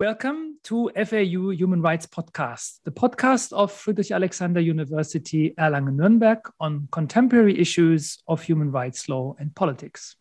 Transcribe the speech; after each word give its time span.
Welcome 0.00 0.56
to 0.64 0.90
FAU 0.96 1.50
Human 1.50 1.82
Rights 1.82 2.06
Podcast, 2.06 2.78
the 2.84 2.90
podcast 2.90 3.52
of 3.52 3.70
Friedrich 3.70 4.10
Alexander 4.10 4.58
University 4.58 5.52
Erlangen-Nuremberg 5.58 6.38
on 6.58 6.88
contemporary 6.90 7.60
issues 7.60 8.16
of 8.26 8.40
human 8.40 8.70
rights 8.70 9.10
law 9.10 9.36
and 9.38 9.54
politics. 9.54 10.16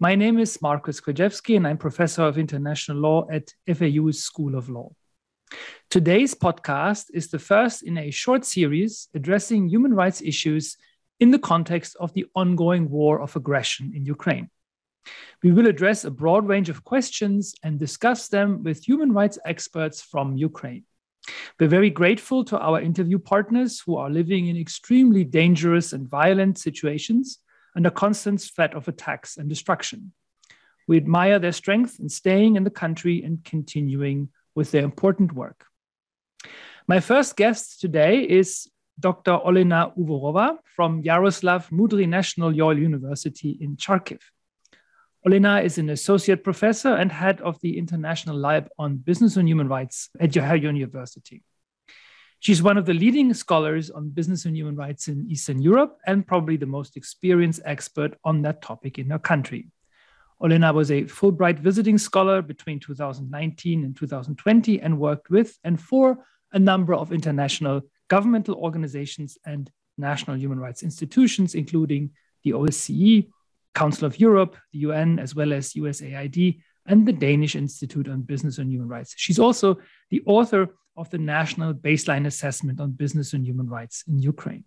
My 0.00 0.16
name 0.16 0.40
is 0.40 0.60
Markus 0.60 1.00
Krajewski, 1.00 1.56
and 1.56 1.68
I'm 1.68 1.78
professor 1.78 2.24
of 2.24 2.36
international 2.36 2.98
law 2.98 3.28
at 3.30 3.54
FAU's 3.72 4.24
School 4.24 4.56
of 4.56 4.68
Law. 4.68 4.90
Today's 5.88 6.34
podcast 6.34 7.10
is 7.14 7.28
the 7.28 7.38
first 7.38 7.84
in 7.84 7.96
a 7.96 8.10
short 8.10 8.44
series 8.44 9.06
addressing 9.14 9.68
human 9.68 9.94
rights 9.94 10.20
issues 10.20 10.76
in 11.20 11.30
the 11.30 11.38
context 11.38 11.94
of 12.00 12.12
the 12.14 12.26
ongoing 12.34 12.90
war 12.90 13.20
of 13.20 13.36
aggression 13.36 13.92
in 13.94 14.04
Ukraine. 14.04 14.50
We 15.42 15.52
will 15.52 15.66
address 15.66 16.04
a 16.04 16.10
broad 16.10 16.46
range 16.46 16.68
of 16.68 16.84
questions 16.84 17.54
and 17.62 17.78
discuss 17.78 18.28
them 18.28 18.62
with 18.62 18.86
human 18.86 19.12
rights 19.12 19.38
experts 19.44 20.02
from 20.02 20.36
Ukraine. 20.36 20.84
We're 21.58 21.68
very 21.68 21.90
grateful 21.90 22.44
to 22.46 22.58
our 22.58 22.80
interview 22.80 23.18
partners 23.18 23.80
who 23.80 23.96
are 23.96 24.10
living 24.10 24.48
in 24.48 24.56
extremely 24.56 25.24
dangerous 25.24 25.92
and 25.92 26.08
violent 26.08 26.58
situations 26.58 27.38
under 27.76 27.90
constant 27.90 28.40
threat 28.40 28.74
of 28.74 28.88
attacks 28.88 29.36
and 29.36 29.48
destruction. 29.48 30.12
We 30.88 30.96
admire 30.96 31.38
their 31.38 31.52
strength 31.52 32.00
in 32.00 32.08
staying 32.08 32.56
in 32.56 32.64
the 32.64 32.70
country 32.70 33.22
and 33.22 33.44
continuing 33.44 34.30
with 34.54 34.72
their 34.72 34.82
important 34.82 35.32
work. 35.32 35.66
My 36.88 37.00
first 37.00 37.36
guest 37.36 37.80
today 37.80 38.22
is 38.22 38.68
Dr. 38.98 39.38
Olena 39.46 39.96
Uvarova 39.96 40.58
from 40.64 41.00
Yaroslav 41.02 41.70
Mudry 41.70 42.08
National 42.08 42.50
Law 42.50 42.72
University 42.72 43.56
in 43.60 43.76
Kharkiv. 43.76 44.20
Olena 45.26 45.62
is 45.62 45.76
an 45.76 45.90
associate 45.90 46.42
professor 46.42 46.94
and 46.94 47.12
head 47.12 47.42
of 47.42 47.60
the 47.60 47.76
International 47.76 48.34
Lab 48.34 48.70
on 48.78 48.96
Business 48.96 49.36
and 49.36 49.46
Human 49.46 49.68
Rights 49.68 50.08
at 50.18 50.34
Her 50.34 50.56
University. 50.56 51.42
She's 52.38 52.62
one 52.62 52.78
of 52.78 52.86
the 52.86 52.94
leading 52.94 53.34
scholars 53.34 53.90
on 53.90 54.08
business 54.08 54.46
and 54.46 54.56
human 54.56 54.76
rights 54.76 55.08
in 55.08 55.26
Eastern 55.28 55.60
Europe 55.60 55.98
and 56.06 56.26
probably 56.26 56.56
the 56.56 56.64
most 56.64 56.96
experienced 56.96 57.60
expert 57.66 58.16
on 58.24 58.40
that 58.42 58.62
topic 58.62 58.98
in 58.98 59.10
her 59.10 59.18
country. 59.18 59.68
Olena 60.42 60.72
was 60.72 60.90
a 60.90 61.02
Fulbright 61.02 61.58
visiting 61.58 61.98
scholar 61.98 62.40
between 62.40 62.80
2019 62.80 63.84
and 63.84 63.94
2020 63.94 64.80
and 64.80 64.98
worked 64.98 65.28
with 65.28 65.58
and 65.64 65.78
for 65.78 66.24
a 66.52 66.58
number 66.58 66.94
of 66.94 67.12
international 67.12 67.82
governmental 68.08 68.54
organizations 68.54 69.36
and 69.44 69.70
national 69.98 70.38
human 70.38 70.58
rights 70.58 70.82
institutions, 70.82 71.54
including 71.54 72.10
the 72.42 72.52
OSCE, 72.52 73.28
Council 73.74 74.06
of 74.06 74.18
Europe, 74.18 74.56
the 74.72 74.80
UN, 74.80 75.18
as 75.18 75.34
well 75.34 75.52
as 75.52 75.72
USAID, 75.74 76.60
and 76.86 77.06
the 77.06 77.12
Danish 77.12 77.54
Institute 77.54 78.08
on 78.08 78.22
Business 78.22 78.58
and 78.58 78.70
Human 78.70 78.88
Rights. 78.88 79.14
She's 79.16 79.38
also 79.38 79.78
the 80.10 80.22
author 80.26 80.68
of 80.96 81.10
the 81.10 81.18
National 81.18 81.72
Baseline 81.72 82.26
Assessment 82.26 82.80
on 82.80 82.92
Business 82.92 83.32
and 83.32 83.46
Human 83.46 83.68
Rights 83.68 84.04
in 84.08 84.18
Ukraine. 84.18 84.64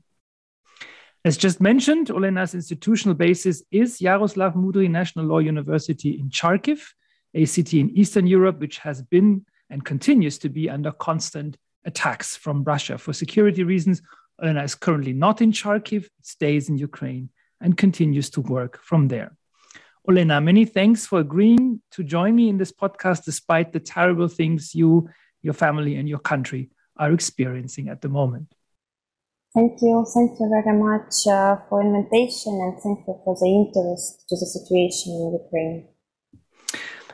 As 1.25 1.37
just 1.37 1.61
mentioned, 1.61 2.07
Olena's 2.07 2.53
institutional 2.53 3.15
basis 3.15 3.63
is 3.71 4.01
Yaroslav 4.01 4.55
Mudry 4.55 4.89
National 4.89 5.25
Law 5.25 5.39
University 5.39 6.19
in 6.19 6.29
Kharkiv, 6.29 6.81
a 7.33 7.45
city 7.45 7.79
in 7.79 7.89
Eastern 7.91 8.27
Europe 8.27 8.59
which 8.59 8.79
has 8.79 9.01
been 9.01 9.45
and 9.69 9.85
continues 9.85 10.37
to 10.39 10.49
be 10.49 10.69
under 10.69 10.91
constant 10.91 11.57
attacks 11.85 12.35
from 12.35 12.63
Russia. 12.63 12.97
For 12.97 13.13
security 13.13 13.63
reasons, 13.63 14.01
Olena 14.41 14.63
is 14.63 14.75
currently 14.75 15.13
not 15.13 15.41
in 15.41 15.51
Kharkiv, 15.51 16.07
stays 16.21 16.69
in 16.69 16.77
Ukraine 16.77 17.29
and 17.63 17.75
continues 17.75 18.29
to 18.31 18.41
work 18.41 18.79
from 18.83 19.07
there. 19.07 19.35
Olena, 20.07 20.43
many 20.43 20.65
thanks 20.65 21.07
for 21.07 21.19
agreeing 21.19 21.81
to 21.91 22.03
join 22.03 22.35
me 22.35 22.49
in 22.49 22.57
this 22.57 22.73
podcast 22.73 23.23
despite 23.23 23.71
the 23.71 23.79
terrible 23.79 24.27
things 24.27 24.75
you, 24.75 25.09
your 25.41 25.53
family, 25.53 25.95
and 25.95 26.09
your 26.09 26.19
country 26.19 26.69
are 26.97 27.11
experiencing 27.11 27.87
at 27.87 28.01
the 28.01 28.09
moment. 28.09 28.53
Thank 29.55 29.81
you. 29.81 30.05
Thank 30.13 30.31
you 30.39 30.49
very 30.49 30.77
much 30.77 31.27
uh, 31.27 31.57
for 31.69 31.81
invitation 31.81 32.53
and 32.59 32.81
thank 32.81 33.07
you 33.07 33.15
for 33.23 33.35
the 33.39 33.47
interest 33.47 34.25
to 34.27 34.35
the 34.35 34.45
situation 34.45 35.13
in 35.13 35.39
Ukraine. 35.41 35.92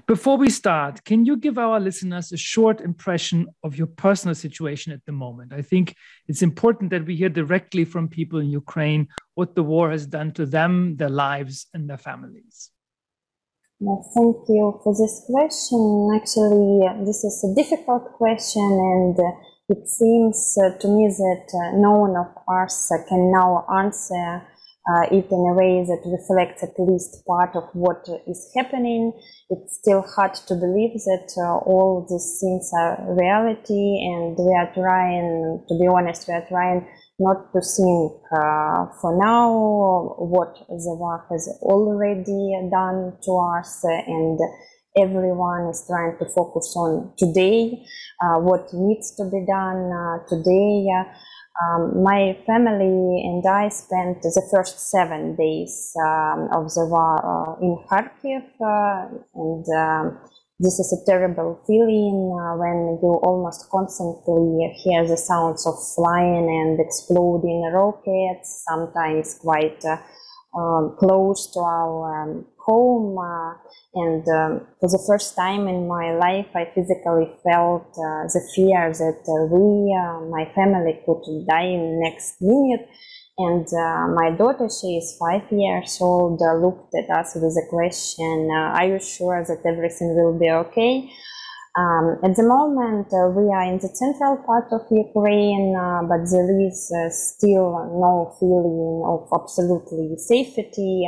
Before 0.09 0.37
we 0.37 0.49
start, 0.49 1.05
can 1.05 1.23
you 1.23 1.37
give 1.37 1.59
our 1.59 1.79
listeners 1.79 2.31
a 2.31 2.37
short 2.37 2.81
impression 2.81 3.47
of 3.63 3.77
your 3.77 3.85
personal 3.85 4.33
situation 4.33 4.91
at 4.91 5.05
the 5.05 5.11
moment? 5.11 5.53
I 5.53 5.61
think 5.61 5.93
it's 6.27 6.41
important 6.41 6.89
that 6.89 7.05
we 7.05 7.15
hear 7.15 7.29
directly 7.29 7.85
from 7.85 8.07
people 8.07 8.39
in 8.39 8.49
Ukraine 8.49 9.07
what 9.35 9.53
the 9.53 9.61
war 9.61 9.91
has 9.91 10.07
done 10.07 10.31
to 10.31 10.47
them, 10.47 10.95
their 10.97 11.11
lives, 11.11 11.67
and 11.75 11.87
their 11.87 11.99
families. 11.99 12.71
Well, 13.79 14.01
thank 14.15 14.49
you 14.49 14.81
for 14.83 14.95
this 14.95 15.15
question. 15.29 16.09
Actually, 16.19 17.05
this 17.05 17.23
is 17.23 17.45
a 17.45 17.53
difficult 17.53 18.11
question, 18.13 18.65
and 18.93 19.15
it 19.69 19.87
seems 19.87 20.57
uh, 20.57 20.75
to 20.79 20.87
me 20.87 21.05
that 21.05 21.45
uh, 21.53 21.77
no 21.77 21.91
one 22.05 22.17
of 22.17 22.33
us 22.47 22.91
can 23.07 23.31
now 23.31 23.63
answer 23.71 24.41
uh, 24.89 25.05
it 25.11 25.27
in 25.29 25.41
a 25.45 25.53
way 25.53 25.85
that 25.85 26.01
reflects 26.09 26.63
at 26.63 26.73
least 26.79 27.23
part 27.27 27.55
of 27.55 27.63
what 27.73 28.07
is 28.27 28.49
happening. 28.55 29.13
It's 29.49 29.77
still 29.77 30.01
hard 30.01 30.33
to 30.47 30.55
believe 30.55 30.93
that 31.05 31.29
uh, 31.37 31.57
all 31.69 32.07
these 32.09 32.39
things 32.41 32.71
are 32.73 32.97
reality, 33.13 34.01
and 34.01 34.35
we 34.37 34.53
are 34.55 34.71
trying, 34.73 35.63
to 35.67 35.73
be 35.77 35.87
honest, 35.87 36.27
we 36.27 36.33
are 36.33 36.47
trying 36.47 36.87
not 37.19 37.51
to 37.53 37.61
think 37.61 38.13
uh, 38.31 38.87
for 39.01 39.13
now 39.19 40.15
what 40.17 40.55
the 40.67 40.95
war 40.95 41.25
has 41.29 41.47
already 41.61 42.57
done 42.71 43.13
to 43.21 43.31
us, 43.57 43.83
and 43.83 44.39
everyone 44.97 45.69
is 45.69 45.83
trying 45.85 46.17
to 46.17 46.25
focus 46.33 46.73
on 46.75 47.13
today, 47.17 47.85
uh, 48.23 48.39
what 48.39 48.73
needs 48.73 49.15
to 49.15 49.23
be 49.29 49.45
done 49.45 49.91
uh, 49.91 50.17
today. 50.27 50.87
Um, 51.61 52.03
my 52.03 52.37
family 52.47 53.23
and 53.27 53.45
I 53.45 53.67
spent 53.67 54.21
the 54.21 54.47
first 54.49 54.79
seven 54.89 55.35
days 55.35 55.91
um, 55.99 56.47
of 56.53 56.73
the 56.73 56.85
war 56.85 57.19
uh, 57.19 57.59
in 57.59 57.75
Kharkiv, 57.89 58.47
uh, 58.63 59.09
and 59.35 59.65
um, 59.75 60.19
this 60.59 60.79
is 60.79 60.91
a 60.91 61.05
terrible 61.05 61.59
feeling 61.67 62.31
uh, 62.31 62.55
when 62.55 62.99
you 63.01 63.19
almost 63.23 63.69
constantly 63.69 64.71
hear 64.83 65.05
the 65.05 65.17
sounds 65.17 65.67
of 65.67 65.75
flying 65.95 66.47
and 66.47 66.79
exploding 66.79 67.69
rockets, 67.73 68.63
sometimes 68.67 69.35
quite 69.35 69.83
uh, 69.83 69.97
um, 70.55 70.95
close 70.97 71.51
to 71.53 71.59
our 71.59 72.23
um, 72.23 72.45
home. 72.57 73.17
Uh, 73.17 73.53
and 73.95 74.27
um, 74.27 74.67
for 74.79 74.89
the 74.89 75.03
first 75.07 75.35
time 75.35 75.67
in 75.67 75.87
my 75.87 76.13
life, 76.15 76.47
I 76.55 76.65
physically 76.73 77.29
felt 77.43 77.89
uh, 77.93 78.29
the 78.33 78.41
fear 78.55 78.91
that 78.93 79.21
uh, 79.25 79.45
we, 79.53 79.93
uh, 79.93 80.25
my 80.29 80.45
family, 80.53 80.99
could 81.05 81.23
die 81.47 81.69
in 81.77 82.01
next 82.01 82.41
minute. 82.41 82.87
And 83.37 83.65
uh, 83.67 84.07
my 84.13 84.31
daughter, 84.31 84.67
she 84.69 84.97
is 84.97 85.15
five 85.17 85.49
years 85.49 85.97
old, 86.01 86.41
uh, 86.41 86.55
looked 86.55 86.93
at 86.93 87.09
us 87.09 87.35
with 87.35 87.55
a 87.55 87.65
question, 87.69 88.49
Are 88.51 88.85
you 88.85 88.99
sure 88.99 89.45
that 89.47 89.65
everything 89.65 90.15
will 90.15 90.37
be 90.37 90.49
okay? 90.49 91.09
Um, 91.77 92.17
at 92.23 92.35
the 92.35 92.43
moment, 92.43 93.13
uh, 93.13 93.29
we 93.29 93.45
are 93.53 93.63
in 93.63 93.77
the 93.77 93.89
central 93.93 94.37
part 94.45 94.73
of 94.73 94.81
Ukraine, 94.89 95.75
uh, 95.77 96.01
but 96.09 96.25
there 96.25 96.49
is 96.65 96.89
uh, 96.89 97.09
still 97.09 97.85
no 97.93 98.33
feeling 98.39 99.05
of 99.05 99.29
absolutely 99.31 100.17
safety. 100.17 101.05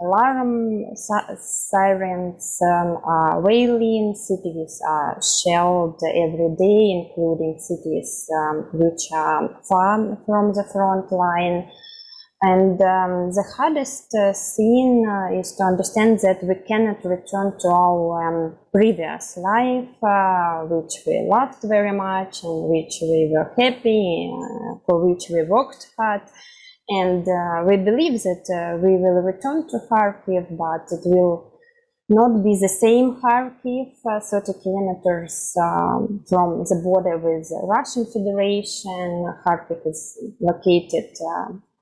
Alarm 0.00 0.84
sirens 0.94 2.58
um, 2.62 2.98
are 3.04 3.40
wailing, 3.40 4.14
cities 4.14 4.80
are 4.86 5.18
shelled 5.22 6.00
every 6.02 6.54
day, 6.58 6.80
including 6.94 7.58
cities 7.58 8.28
um, 8.38 8.68
which 8.72 9.10
are 9.12 9.60
far 9.68 10.18
from 10.26 10.52
the 10.54 10.64
front 10.72 11.10
line. 11.10 11.70
And 12.46 12.78
um, 12.82 13.32
the 13.32 13.44
hardest 13.56 14.14
uh, 14.14 14.34
thing 14.34 15.06
uh, 15.08 15.40
is 15.40 15.56
to 15.56 15.62
understand 15.64 16.20
that 16.20 16.44
we 16.44 16.56
cannot 16.68 17.02
return 17.02 17.56
to 17.60 17.68
our 17.68 18.20
um, 18.20 18.58
previous 18.70 19.38
life, 19.38 19.88
uh, 20.04 20.68
which 20.68 20.92
we 21.06 21.24
loved 21.26 21.62
very 21.64 21.96
much 21.96 22.44
and 22.44 22.68
which 22.68 22.98
we 23.00 23.32
were 23.32 23.50
happy, 23.56 24.28
uh, 24.28 24.76
for 24.84 25.08
which 25.08 25.24
we 25.30 25.42
worked 25.44 25.88
hard. 25.96 26.20
And 26.90 27.26
uh, 27.26 27.64
we 27.66 27.78
believe 27.78 28.20
that 28.28 28.44
uh, 28.52 28.76
we 28.76 28.92
will 29.00 29.24
return 29.24 29.66
to 29.70 29.78
Kharkiv, 29.90 30.44
but 30.58 30.84
it 30.92 31.00
will 31.06 31.50
not 32.10 32.44
be 32.44 32.58
the 32.60 32.68
same 32.68 33.22
Kharkiv, 33.22 33.94
30 34.04 34.52
kilometers 34.62 35.54
um, 35.56 36.22
from 36.28 36.58
the 36.68 36.78
border 36.84 37.16
with 37.16 37.48
the 37.48 37.62
Russian 37.64 38.04
Federation. 38.04 39.32
Kharkiv 39.46 39.80
is 39.86 40.18
located 40.40 41.08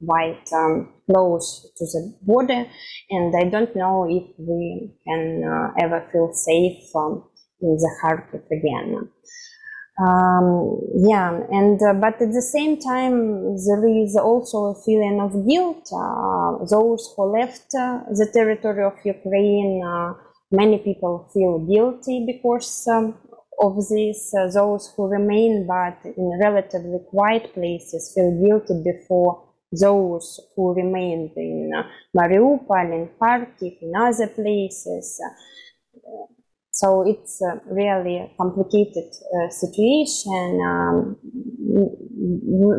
quite 0.05 0.47
um, 0.53 0.93
close 1.07 1.71
to 1.77 1.85
the 1.85 2.15
border, 2.23 2.67
and 3.11 3.35
I 3.37 3.49
don't 3.49 3.75
know 3.77 4.07
if 4.09 4.25
we 4.39 4.95
can 5.07 5.45
uh, 5.45 5.85
ever 5.85 6.09
feel 6.13 6.33
safe 6.33 6.85
um, 6.95 7.25
in 7.61 7.77
the 7.77 7.91
Kharkiv 8.03 8.45
again. 8.51 9.09
Um, 10.01 10.81
yeah, 10.95 11.39
and 11.51 11.81
uh, 11.83 11.93
but 11.93 12.21
at 12.21 12.33
the 12.33 12.43
same 12.43 12.81
time, 12.81 13.57
there 13.67 13.87
is 13.87 14.17
also 14.17 14.73
a 14.73 14.83
feeling 14.85 15.21
of 15.21 15.47
guilt. 15.47 15.87
Uh, 15.93 16.65
those 16.65 17.13
who 17.15 17.39
left 17.39 17.67
uh, 17.79 18.01
the 18.09 18.29
territory 18.33 18.85
of 18.85 18.95
Ukraine, 19.05 19.83
uh, 19.85 20.15
many 20.51 20.79
people 20.79 21.29
feel 21.35 21.59
guilty 21.59 22.25
because 22.27 22.89
um, 22.91 23.15
of 23.61 23.77
this, 23.77 24.35
uh, 24.35 24.49
those 24.49 24.93
who 24.97 25.07
remain 25.07 25.67
but 25.67 25.99
in 26.05 26.39
relatively 26.41 26.99
quiet 27.11 27.53
places 27.55 28.13
feel 28.15 28.33
guilty 28.45 28.83
before 28.83 29.52
those 29.73 30.41
who 30.55 30.75
remained 30.75 31.33
in 31.37 31.73
Mariupol, 32.17 32.93
in 32.93 33.09
Kharkiv, 33.21 33.79
in 33.81 33.93
other 33.97 34.29
places. 34.29 35.21
So 36.71 37.03
it's 37.07 37.41
a 37.43 37.61
really 37.67 38.33
complicated 38.39 39.13
situation. 39.51 40.61
Um, 40.65 41.17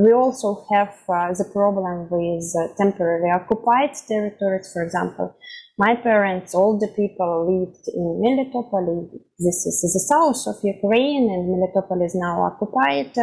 we 0.03 0.11
also 0.13 0.65
have 0.71 0.93
the 1.07 1.49
problem 1.51 2.07
with 2.09 2.43
uh, 2.55 2.73
temporarily 2.75 3.31
occupied 3.31 3.93
territories. 4.07 4.69
For 4.73 4.83
example, 4.83 5.35
my 5.77 5.95
parents, 5.95 6.53
all 6.53 6.77
the 6.77 6.87
people 6.95 7.31
lived 7.49 7.87
in 7.87 8.21
Melitopol. 8.21 9.09
This 9.39 9.65
is 9.65 9.81
the 9.81 9.99
south 9.99 10.55
of 10.55 10.63
Ukraine, 10.63 11.29
and 11.33 11.49
Melitopol 11.49 12.05
is 12.05 12.15
now 12.15 12.43
occupied. 12.43 13.13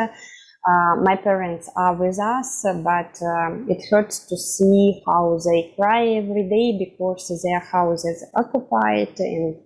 Uh, 0.68 0.94
my 1.02 1.16
parents 1.16 1.70
are 1.74 1.94
with 1.94 2.18
us, 2.18 2.66
but 2.84 3.18
um, 3.22 3.66
it 3.68 3.82
hurts 3.90 4.26
to 4.26 4.36
see 4.36 5.02
how 5.06 5.38
they 5.46 5.72
cry 5.74 6.06
every 6.06 6.46
day 6.50 6.76
because 6.78 7.40
their 7.42 7.60
house 7.60 8.04
is 8.04 8.22
occupied 8.34 9.18
and 9.18 9.56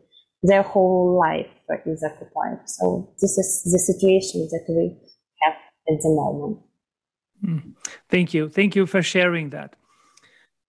their 0.44 0.62
whole 0.62 1.18
life 1.18 1.50
is 1.84 2.04
occupied. 2.04 2.58
So 2.66 3.12
this 3.20 3.36
is 3.36 3.62
the 3.72 3.78
situation 3.78 4.48
that 4.52 4.64
we 4.68 4.96
have 5.42 5.54
at 5.88 6.00
the 6.00 6.10
moment. 6.10 6.58
Mm. 7.44 7.72
Thank 8.08 8.32
you. 8.32 8.48
Thank 8.48 8.76
you 8.76 8.86
for 8.86 9.02
sharing 9.02 9.50
that. 9.50 9.74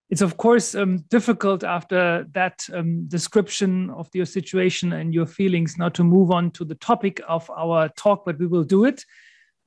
It's 0.09 0.21
of 0.21 0.37
course 0.37 0.73
um, 0.73 0.97
difficult 1.09 1.63
after 1.63 2.25
that 2.31 2.65
um, 2.73 3.07
description 3.07 3.89
of 3.91 4.09
your 4.13 4.25
situation 4.25 4.93
and 4.93 5.13
your 5.13 5.25
feelings 5.25 5.77
now 5.77 5.89
to 5.89 6.03
move 6.03 6.31
on 6.31 6.51
to 6.51 6.65
the 6.65 6.75
topic 6.75 7.21
of 7.27 7.49
our 7.51 7.89
talk, 7.89 8.23
but 8.25 8.39
we 8.39 8.47
will 8.47 8.63
do 8.63 8.85
it 8.85 9.03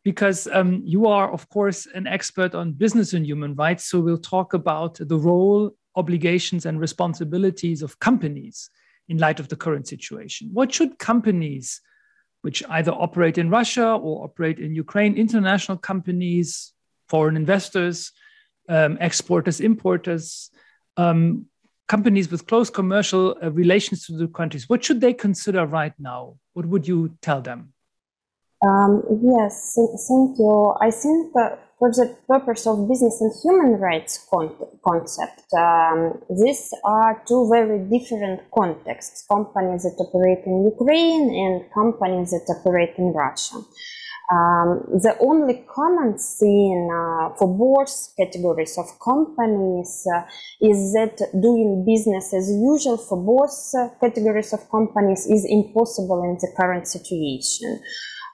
because 0.04 0.48
um, 0.52 0.82
you 0.84 1.06
are, 1.06 1.30
of 1.30 1.48
course, 1.48 1.86
an 1.94 2.06
expert 2.06 2.54
on 2.54 2.72
business 2.72 3.12
and 3.12 3.26
human 3.26 3.54
rights. 3.54 3.84
So 3.86 4.00
we'll 4.00 4.18
talk 4.18 4.54
about 4.54 4.98
the 5.00 5.18
role, 5.18 5.72
obligations, 5.96 6.66
and 6.66 6.80
responsibilities 6.80 7.82
of 7.82 7.98
companies 7.98 8.70
in 9.08 9.18
light 9.18 9.40
of 9.40 9.48
the 9.48 9.56
current 9.56 9.88
situation. 9.88 10.50
What 10.52 10.72
should 10.72 10.98
companies, 10.98 11.80
which 12.42 12.62
either 12.68 12.92
operate 12.92 13.38
in 13.38 13.50
Russia 13.50 13.94
or 13.94 14.24
operate 14.24 14.58
in 14.58 14.74
Ukraine, 14.74 15.16
international 15.16 15.78
companies, 15.78 16.72
foreign 17.08 17.36
investors, 17.36 18.12
um, 18.68 18.98
exporters, 19.00 19.60
importers, 19.60 20.50
um, 20.96 21.46
companies 21.88 22.30
with 22.30 22.46
close 22.46 22.68
commercial 22.70 23.36
uh, 23.42 23.50
relations 23.50 24.06
to 24.06 24.12
the 24.12 24.28
countries, 24.28 24.68
what 24.68 24.84
should 24.84 25.00
they 25.00 25.14
consider 25.14 25.66
right 25.66 25.94
now? 25.98 26.36
What 26.52 26.66
would 26.66 26.86
you 26.86 27.16
tell 27.22 27.40
them? 27.40 27.72
Um, 28.60 29.02
yes, 29.22 29.78
thank 30.08 30.38
you. 30.38 30.74
I 30.80 30.90
think 30.90 31.32
for 31.32 31.92
the 31.92 32.16
purpose 32.26 32.66
of 32.66 32.88
business 32.88 33.20
and 33.20 33.32
human 33.44 33.80
rights 33.80 34.26
con 34.28 34.50
concept, 34.84 35.44
um, 35.56 36.20
these 36.28 36.74
are 36.84 37.22
two 37.26 37.48
very 37.52 37.78
different 37.78 38.40
contexts, 38.52 39.24
companies 39.30 39.84
that 39.84 39.96
operate 40.00 40.44
in 40.44 40.64
Ukraine 40.64 41.30
and 41.30 41.72
companies 41.72 42.30
that 42.32 42.52
operate 42.52 42.94
in 42.98 43.12
Russia. 43.12 43.58
Um, 44.30 44.84
the 44.92 45.16
only 45.20 45.64
common 45.74 46.18
thing 46.18 46.90
uh, 46.92 47.34
for 47.38 47.48
both 47.48 48.12
categories 48.18 48.76
of 48.76 48.86
companies 48.98 50.04
uh, 50.14 50.22
is 50.60 50.92
that 50.92 51.16
doing 51.32 51.84
business 51.86 52.34
as 52.34 52.50
usual 52.50 52.98
for 52.98 53.16
both 53.16 53.56
uh, 53.78 53.88
categories 54.00 54.52
of 54.52 54.68
companies 54.68 55.26
is 55.26 55.46
impossible 55.48 56.24
in 56.24 56.36
the 56.42 56.52
current 56.58 56.86
situation 56.86 57.80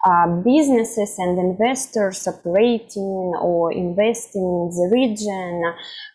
uh, 0.04 0.26
businesses 0.44 1.16
and 1.18 1.38
investors 1.38 2.28
operating 2.28 3.32
or 3.40 3.72
investing 3.72 4.42
in 4.42 4.68
the 4.68 4.88
region 4.92 5.62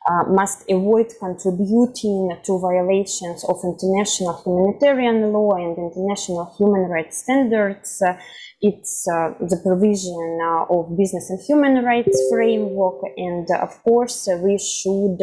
uh, 0.07 0.23
must 0.29 0.63
avoid 0.69 1.07
contributing 1.19 2.29
to 2.43 2.59
violations 2.59 3.43
of 3.45 3.57
international 3.63 4.39
humanitarian 4.45 5.33
law 5.33 5.55
and 5.55 5.75
international 5.75 6.53
human 6.57 6.87
rights 6.89 7.17
standards. 7.23 7.99
Uh, 8.01 8.13
it's 8.61 9.07
uh, 9.07 9.33
the 9.39 9.59
provision 9.65 10.37
uh, 10.43 10.65
of 10.69 10.95
business 10.95 11.31
and 11.31 11.39
human 11.47 11.83
rights 11.83 12.21
framework, 12.29 13.01
and 13.17 13.47
of 13.51 13.81
course, 13.83 14.29
we 14.43 14.59
should 14.59 15.17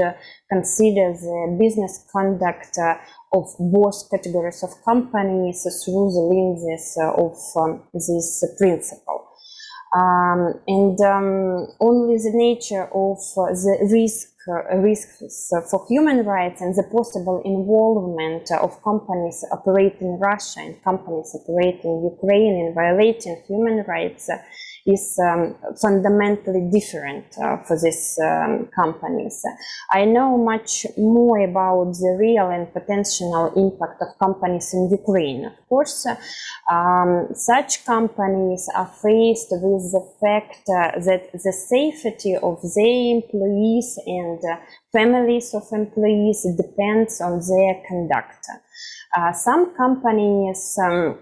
consider 0.50 1.12
the 1.12 1.56
business 1.58 2.04
conduct 2.10 2.78
of 3.36 3.46
both 3.58 4.10
categories 4.10 4.62
of 4.62 4.70
companies 4.84 5.62
through 5.84 6.10
the 6.16 6.24
lenses 6.32 6.96
of 7.24 7.36
um, 7.56 7.82
this 7.92 8.44
principle. 8.58 9.20
Um, 9.94 10.60
and 10.66 11.00
um, 11.00 11.68
only 11.80 12.16
the 12.16 12.32
nature 12.34 12.84
of 12.92 13.18
the 13.36 13.88
risk 13.92 14.28
uh, 14.48 14.76
risks 14.76 15.50
for 15.70 15.84
human 15.88 16.24
rights 16.24 16.60
and 16.60 16.72
the 16.76 16.84
possible 16.84 17.42
involvement 17.44 18.48
of 18.52 18.80
companies 18.82 19.44
operating 19.50 20.06
in 20.06 20.18
Russia 20.20 20.60
and 20.60 20.82
companies 20.84 21.34
operating 21.34 21.90
in 21.90 22.10
Ukraine 22.14 22.54
in 22.54 22.72
violating 22.72 23.42
human 23.48 23.84
rights 23.88 24.30
is 24.86 25.18
um, 25.18 25.56
fundamentally 25.80 26.68
different 26.70 27.26
uh, 27.42 27.56
for 27.64 27.78
these 27.80 28.18
um, 28.22 28.68
companies. 28.74 29.42
I 29.90 30.04
know 30.04 30.38
much 30.38 30.86
more 30.96 31.40
about 31.40 31.92
the 31.92 32.16
real 32.18 32.48
and 32.50 32.72
potential 32.72 33.52
impact 33.56 34.00
of 34.02 34.18
companies 34.18 34.72
in 34.72 34.88
Ukraine. 34.90 35.46
Of 35.46 35.68
course, 35.68 36.06
um, 36.70 37.28
such 37.34 37.84
companies 37.84 38.68
are 38.74 38.86
faced 38.86 39.50
with 39.50 39.84
the 39.92 40.04
fact 40.20 40.62
uh, 40.68 40.98
that 41.00 41.32
the 41.32 41.52
safety 41.52 42.36
of 42.36 42.62
their 42.62 42.98
employees 43.16 43.98
and 44.06 44.38
uh, 44.44 44.56
families 44.92 45.52
of 45.52 45.64
employees 45.72 46.46
depends 46.56 47.20
on 47.20 47.40
their 47.40 47.82
conduct. 47.88 48.46
Uh, 49.16 49.32
some 49.32 49.74
companies 49.76 50.78
um, 50.84 51.18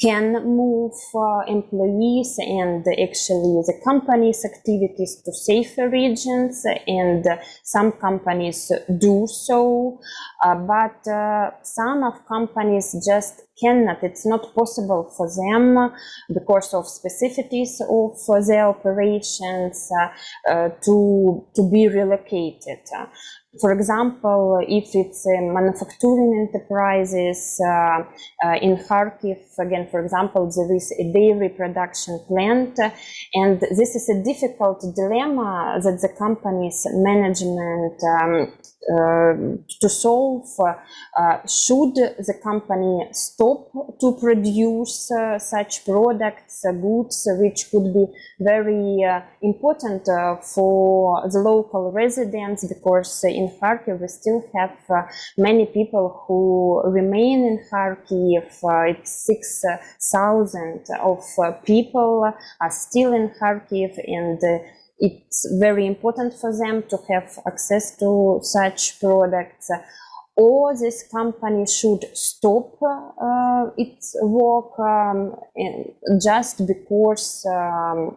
can 0.00 0.32
move 0.44 0.92
uh, 1.14 1.40
employees 1.46 2.36
and 2.38 2.84
actually 2.88 3.62
the 3.68 3.80
company's 3.84 4.44
activities 4.44 5.22
to 5.24 5.32
safer 5.32 5.88
regions 5.88 6.64
and 6.86 7.26
some 7.62 7.92
companies 7.92 8.72
do 8.98 9.26
so 9.26 10.00
uh, 10.44 10.54
but 10.54 11.06
uh, 11.10 11.50
some 11.62 12.02
of 12.02 12.14
companies 12.26 12.96
just 13.06 13.42
cannot 13.60 14.02
it's 14.02 14.26
not 14.26 14.54
possible 14.54 15.12
for 15.16 15.28
them 15.28 15.92
because 16.32 16.74
of 16.74 16.84
specificities 16.84 17.80
of 17.88 18.46
their 18.46 18.68
operations 18.68 19.90
uh, 20.00 20.50
uh, 20.50 20.68
to 20.84 21.46
to 21.54 21.70
be 21.70 21.88
relocated. 21.88 22.80
For 23.60 23.72
example, 23.72 24.64
if 24.66 24.90
it's 24.94 25.24
manufacturing 25.26 26.48
enterprises 26.48 27.60
uh, 27.64 28.02
uh, 28.44 28.56
in 28.60 28.76
Kharkiv, 28.76 29.38
again, 29.60 29.86
for 29.90 30.00
example, 30.00 30.50
there 30.50 30.74
is 30.74 30.92
a 30.98 31.12
dairy 31.12 31.50
production 31.50 32.18
plant, 32.26 32.76
and 33.34 33.60
this 33.60 33.94
is 33.94 34.08
a 34.08 34.22
difficult 34.24 34.80
dilemma 34.96 35.78
that 35.84 36.00
the 36.02 36.08
company's 36.18 36.84
management 36.94 38.02
um, 38.02 38.52
to 38.88 39.88
solve. 39.88 40.46
Uh, 40.60 41.46
should 41.46 41.94
the 41.94 42.34
company 42.42 43.06
stop 43.12 43.70
to 44.00 44.16
produce 44.20 45.10
uh, 45.10 45.38
such 45.38 45.84
products, 45.84 46.64
uh, 46.64 46.72
goods, 46.72 47.26
which 47.40 47.70
could 47.70 47.92
be 47.92 48.06
very 48.40 49.00
important 49.42 50.06
for 50.42 51.28
the 51.30 51.38
local 51.38 51.92
residents 51.92 52.64
because 52.66 53.24
in 53.24 53.48
Kharkiv, 53.60 54.00
we 54.00 54.08
still 54.08 54.44
have 54.54 54.76
uh, 54.88 55.02
many 55.36 55.66
people 55.66 56.24
who 56.26 56.82
remain 56.84 57.44
in 57.44 57.64
Kharkiv. 57.70 58.46
Uh, 58.62 58.90
it's 58.90 59.26
6,000 59.26 60.86
of 61.00 61.24
uh, 61.38 61.52
people 61.64 62.32
are 62.60 62.70
still 62.70 63.12
in 63.12 63.30
Kharkiv 63.40 63.98
and 64.06 64.40
it's 64.98 65.46
very 65.58 65.86
important 65.86 66.34
for 66.34 66.56
them 66.56 66.84
to 66.88 66.98
have 67.08 67.38
access 67.46 67.96
to 67.98 68.40
such 68.42 69.00
products. 69.00 69.70
Or 70.36 70.76
this 70.76 71.06
company 71.08 71.66
should 71.66 72.04
stop 72.12 72.76
uh, 72.82 73.70
its 73.76 74.16
work 74.20 74.76
um, 74.80 75.36
just 76.20 76.66
because 76.66 77.46
um, 77.46 78.16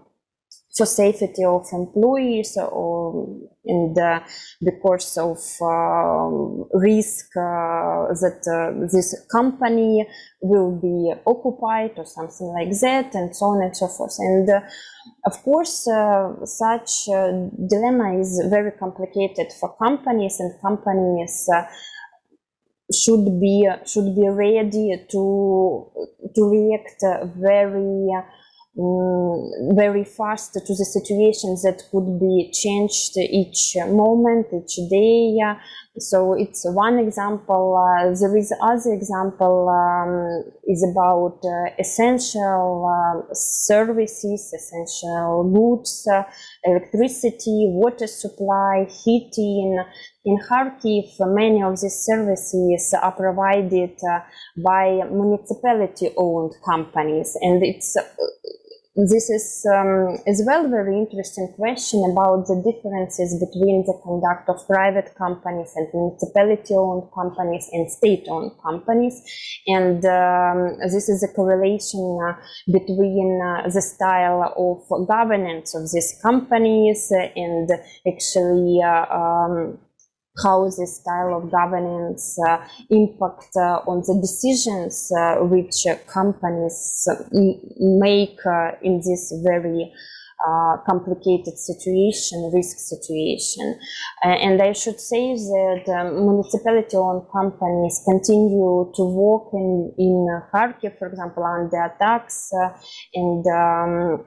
for 0.77 0.85
safety 0.85 1.43
of 1.43 1.65
employees 1.73 2.57
or 2.57 3.27
in 3.65 3.93
the 3.93 4.21
because 4.63 5.17
of 5.17 5.37
uh, 5.61 6.77
risk 6.77 7.35
uh, 7.35 8.07
that 8.21 8.41
uh, 8.47 8.87
this 8.91 9.15
company 9.31 10.07
will 10.41 10.71
be 10.79 11.13
occupied 11.25 11.91
or 11.97 12.05
something 12.05 12.47
like 12.47 12.71
that 12.79 13.13
and 13.15 13.35
so 13.35 13.45
on 13.45 13.63
and 13.63 13.75
so 13.75 13.87
forth. 13.87 14.15
And 14.19 14.49
uh, 14.49 14.61
of 15.25 15.41
course 15.43 15.87
uh, 15.87 16.45
such 16.45 17.05
dilemma 17.05 18.19
is 18.19 18.41
very 18.49 18.71
complicated 18.71 19.47
for 19.59 19.75
companies 19.77 20.39
and 20.39 20.53
companies 20.61 21.49
should 22.93 23.39
be 23.41 23.67
should 23.85 24.15
be 24.15 24.29
ready 24.29 24.95
to 25.11 25.91
to 26.33 26.41
react 26.49 27.03
very 27.35 28.09
um, 28.79 29.75
very 29.75 30.03
fast 30.03 30.53
to 30.53 30.59
the 30.59 30.85
situations 30.85 31.63
that 31.63 31.81
could 31.91 32.19
be 32.19 32.51
changed 32.53 33.17
each 33.17 33.75
moment, 33.87 34.47
each 34.53 34.77
day. 34.89 35.35
So 35.99 36.33
it's 36.33 36.63
one 36.63 36.99
example. 36.99 37.75
Uh, 37.75 38.13
there 38.13 38.37
is 38.37 38.53
other 38.61 38.93
example 38.93 39.67
um, 39.67 40.43
is 40.67 40.85
about 40.91 41.39
uh, 41.43 41.71
essential 41.79 42.85
uh, 42.85 43.33
services, 43.33 44.53
essential 44.53 45.49
goods, 45.51 46.07
uh, 46.13 46.23
electricity, 46.63 47.69
water 47.71 48.05
supply, 48.05 48.85
heating. 49.03 49.83
In 50.25 50.37
Kharkiv, 50.37 51.05
many 51.33 51.63
of 51.63 51.81
these 51.81 52.05
services 52.05 52.93
are 53.01 53.13
provided 53.13 53.97
uh, 54.07 54.19
by 54.63 55.01
municipality-owned 55.09 56.53
companies, 56.63 57.35
and 57.41 57.63
it's 57.63 57.97
this 58.97 59.29
is 59.29 59.63
um, 59.71 60.17
as 60.25 60.41
well 60.43 60.67
very 60.67 60.97
interesting 60.97 61.53
question 61.55 62.01
about 62.11 62.47
the 62.47 62.57
differences 62.65 63.37
between 63.37 63.85
the 63.85 63.93
conduct 64.03 64.49
of 64.49 64.65
private 64.65 65.13
companies 65.15 65.71
and 65.75 65.87
municipality-owned 65.93 67.05
companies 67.13 67.69
and 67.73 67.91
state-owned 67.91 68.51
companies, 68.63 69.21
and 69.67 70.03
um, 70.05 70.79
this 70.81 71.09
is 71.09 71.21
a 71.21 71.31
correlation 71.33 72.17
uh, 72.25 72.33
between 72.71 73.39
uh, 73.39 73.69
the 73.69 73.81
style 73.81 74.41
of 74.57 75.07
governance 75.07 75.75
of 75.75 75.83
these 75.93 76.17
companies 76.23 77.11
and 77.35 77.69
actually 78.07 78.81
uh, 78.81 79.05
um, 79.13 79.77
how 80.43 80.65
this 80.65 80.97
style 80.97 81.35
of 81.35 81.51
governance 81.51 82.37
uh, 82.47 82.57
impact 82.89 83.55
uh, 83.55 83.81
on 83.87 84.01
the 84.05 84.17
decisions 84.21 85.11
uh, 85.17 85.37
which 85.43 85.85
companies 86.07 87.07
make 87.79 88.39
in 88.81 88.97
this 88.97 89.33
very 89.43 89.91
uh, 90.45 90.77
complicated 90.85 91.57
situation, 91.57 92.51
risk 92.53 92.77
situation. 92.77 93.79
Uh, 94.23 94.29
and 94.29 94.61
I 94.61 94.71
should 94.73 94.99
say 94.99 95.33
that 95.33 96.11
municipality-owned 96.13 97.23
companies 97.31 98.03
continue 98.05 98.91
to 98.95 99.03
work 99.03 99.49
in, 99.53 99.93
in 99.97 100.41
Kharkiv, 100.53 100.99
for 100.99 101.07
example, 101.07 101.43
under 101.43 101.81
attacks 101.81 102.51
uh, 102.53 102.69
and 103.15 103.47
um, 103.47 104.25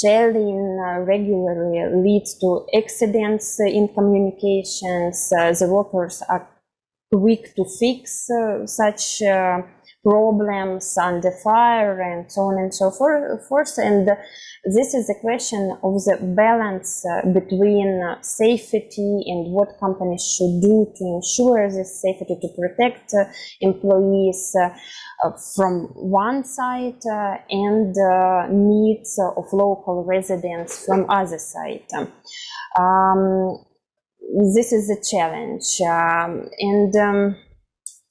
shelling 0.00 0.80
uh, 0.86 1.00
regularly 1.00 1.80
leads 2.02 2.34
to 2.38 2.66
accidents 2.76 3.60
in 3.60 3.88
communications. 3.88 5.32
Uh, 5.36 5.52
the 5.52 5.66
workers 5.68 6.22
are 6.28 6.48
quick 7.12 7.54
to 7.54 7.64
fix 7.78 8.28
uh, 8.30 8.66
such 8.66 9.22
problems 10.02 10.98
under 10.98 11.30
fire 11.44 12.00
and 12.00 12.30
so 12.30 12.42
on 12.42 12.58
and 12.58 12.74
so 12.74 12.90
forth. 12.90 13.78
And 13.78 14.08
this 14.64 14.94
is 14.94 15.08
a 15.08 15.20
question 15.20 15.76
of 15.82 15.94
the 16.04 16.18
balance 16.36 17.04
uh, 17.06 17.28
between 17.32 18.02
uh, 18.02 18.20
safety 18.22 19.22
and 19.26 19.52
what 19.52 19.78
companies 19.78 20.24
should 20.36 20.60
do 20.60 20.92
to 20.96 21.04
ensure 21.04 21.70
this 21.70 22.02
safety 22.02 22.36
to 22.40 22.48
protect 22.58 23.14
uh, 23.14 23.24
employees 23.60 24.54
from 25.54 25.86
one 25.94 26.44
side 26.44 27.00
and 27.48 27.94
needs 28.50 29.18
of 29.36 29.44
local 29.52 30.04
residents 30.04 30.84
from 30.84 31.08
other 31.08 31.38
side. 31.38 31.86
Um, 32.76 33.64
this 34.54 34.72
is 34.72 34.90
a 34.90 35.00
challenge 35.02 35.80
um, 35.82 36.48
and 36.58 36.96
um, 36.96 37.36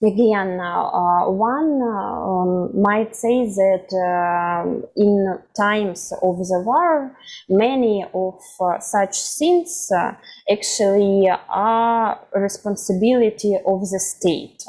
again, 0.03 0.59
uh, 0.59 1.29
one 1.29 1.81
um, 1.81 2.81
might 2.81 3.15
say 3.15 3.45
that 3.45 3.87
uh, 3.93 4.87
in 4.95 5.39
times 5.55 6.11
of 6.23 6.37
the 6.37 6.63
war, 6.65 7.15
many 7.49 8.05
of 8.13 8.39
uh, 8.59 8.79
such 8.79 9.15
things 9.37 9.89
uh, 9.95 10.13
actually 10.51 11.29
are 11.49 12.19
responsibility 12.33 13.55
of 13.55 13.81
the 13.81 13.99
state. 13.99 14.63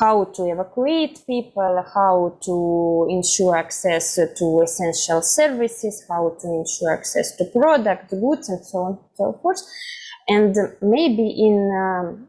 How 0.00 0.24
to 0.24 0.50
evacuate 0.50 1.22
people, 1.24 1.84
how 1.94 2.36
to 2.42 3.06
ensure 3.08 3.56
access 3.56 4.16
to 4.16 4.60
essential 4.64 5.22
services, 5.22 6.04
how 6.08 6.36
to 6.40 6.48
ensure 6.48 6.92
access 6.92 7.36
to 7.36 7.44
products, 7.44 8.12
goods, 8.12 8.48
and 8.48 8.66
so 8.66 8.78
on 8.78 8.92
and 8.92 8.98
so 9.14 9.38
forth. 9.40 9.62
And 10.26 10.56
maybe 10.82 11.28
in 11.28 11.70
um, 11.70 12.26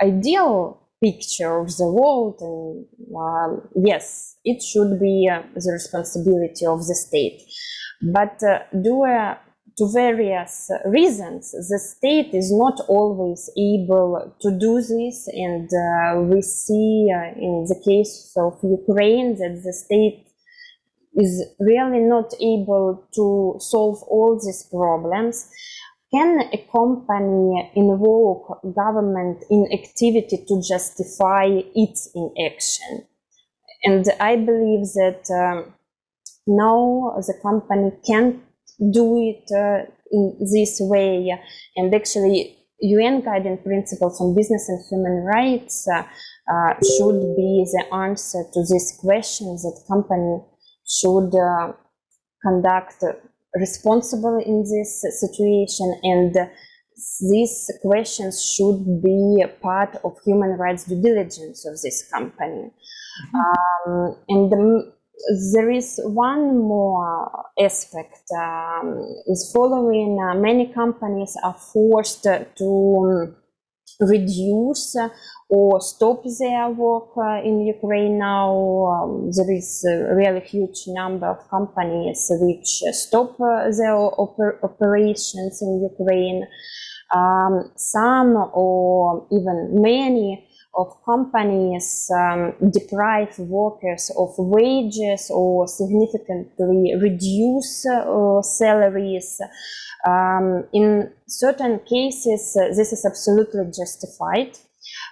ideal 0.00 0.80
picture 1.02 1.58
of 1.58 1.76
the 1.76 1.86
world 1.86 2.36
and 2.40 2.86
um, 3.16 3.68
yes 3.74 4.36
it 4.44 4.62
should 4.62 4.98
be 5.00 5.28
uh, 5.30 5.42
the 5.54 5.72
responsibility 5.72 6.66
of 6.66 6.86
the 6.86 6.94
state. 6.94 7.42
But 8.02 8.42
uh, 8.42 8.60
due 8.82 9.04
uh, 9.04 9.36
to 9.78 9.88
various 9.92 10.70
reasons 10.86 11.52
the 11.52 11.78
state 11.78 12.34
is 12.34 12.52
not 12.52 12.80
always 12.88 13.50
able 13.56 14.36
to 14.40 14.50
do 14.58 14.80
this. 14.80 15.28
And 15.32 15.68
uh, 15.72 16.20
we 16.22 16.42
see 16.42 17.08
uh, 17.14 17.32
in 17.36 17.64
the 17.68 17.80
case 17.84 18.32
of 18.36 18.58
ukraine 18.62 19.36
that 19.36 19.62
the 19.64 19.72
state 19.72 20.26
is 21.14 21.44
really 21.58 22.00
not 22.00 22.32
able 22.40 23.08
to 23.14 23.56
solve 23.58 24.02
all 24.04 24.34
these 24.34 24.66
problems 24.70 25.48
can 26.12 26.40
a 26.52 26.58
company 26.72 27.70
invoke 27.76 28.60
government 28.74 29.44
inactivity 29.50 30.44
to 30.48 30.62
justify 30.66 31.46
its 31.74 32.10
inaction? 32.14 33.06
And 33.84 34.04
I 34.20 34.36
believe 34.36 34.86
that 34.94 35.24
um, 35.30 35.72
now 36.46 37.14
the 37.16 37.34
company 37.42 37.92
can't 38.06 38.42
do 38.92 39.16
it 39.18 39.44
uh, 39.54 39.90
in 40.10 40.36
this 40.40 40.78
way. 40.80 41.38
And 41.76 41.94
actually, 41.94 42.56
UN 42.80 43.20
guiding 43.20 43.58
principles 43.58 44.20
on 44.20 44.34
business 44.34 44.68
and 44.68 44.82
human 44.90 45.24
rights 45.24 45.86
uh, 45.88 46.02
uh, 46.52 46.74
should 46.96 47.20
be 47.36 47.64
the 47.70 47.84
answer 47.92 48.42
to 48.52 48.60
this 48.68 48.98
question 49.00 49.46
that 49.46 49.84
company 49.86 50.40
should 50.86 51.34
uh, 51.34 51.72
conduct 52.42 53.04
responsible 53.54 54.38
in 54.44 54.62
this 54.62 55.04
situation 55.20 55.98
and 56.02 56.50
these 57.20 57.70
questions 57.82 58.42
should 58.44 59.02
be 59.02 59.44
part 59.62 59.96
of 60.04 60.18
human 60.24 60.50
rights 60.50 60.84
due 60.84 61.00
diligence 61.00 61.66
of 61.66 61.80
this 61.82 62.08
company. 62.10 62.70
Mm-hmm. 63.34 63.90
Um, 63.90 64.16
and 64.28 64.52
the, 64.52 64.92
there 65.54 65.70
is 65.70 66.00
one 66.04 66.58
more 66.58 67.46
aspect 67.58 68.22
um, 68.36 69.02
is 69.26 69.50
following 69.54 70.18
uh, 70.20 70.34
many 70.34 70.72
companies 70.72 71.36
are 71.42 71.54
forced 71.54 72.22
to 72.22 72.64
um, 72.66 73.36
reduce 74.00 74.96
or 75.48 75.80
stop 75.80 76.22
their 76.38 76.68
work 76.70 77.10
uh, 77.16 77.42
in 77.42 77.66
Ukraine 77.66 78.18
now. 78.18 78.50
Um, 78.86 79.30
there 79.36 79.50
is 79.50 79.84
a 79.84 80.14
really 80.14 80.40
huge 80.40 80.84
number 80.86 81.26
of 81.26 81.48
companies 81.50 82.26
which 82.40 82.82
stop 82.92 83.40
uh, 83.40 83.70
their 83.78 83.94
oper 83.94 84.62
operations 84.62 85.60
in 85.62 85.82
Ukraine. 85.82 86.46
Um, 87.12 87.72
some 87.74 88.36
or 88.54 89.26
even 89.32 89.82
many 89.82 90.46
of 90.80 90.88
companies 91.04 92.10
um, 92.14 92.54
deprive 92.70 93.38
workers 93.38 94.10
of 94.16 94.30
wages 94.38 95.30
or 95.32 95.68
significantly 95.68 96.94
reduce 97.00 97.86
uh, 97.86 98.42
salaries. 98.42 99.40
Um, 100.06 100.64
in 100.72 101.12
certain 101.28 101.80
cases, 101.80 102.56
uh, 102.56 102.68
this 102.74 102.92
is 102.92 103.04
absolutely 103.04 103.64
justified. 103.66 104.56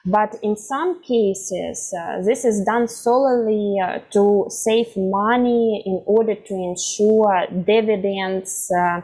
But 0.04 0.36
in 0.42 0.56
some 0.56 1.02
cases, 1.02 1.92
uh, 1.92 2.22
this 2.22 2.44
is 2.44 2.64
done 2.64 2.88
solely 2.88 3.76
uh, 3.80 3.98
to 4.10 4.46
save 4.48 4.96
money 4.96 5.82
in 5.84 6.02
order 6.06 6.34
to 6.34 6.54
ensure 6.54 7.46
dividends 7.66 8.70
uh, 8.76 9.02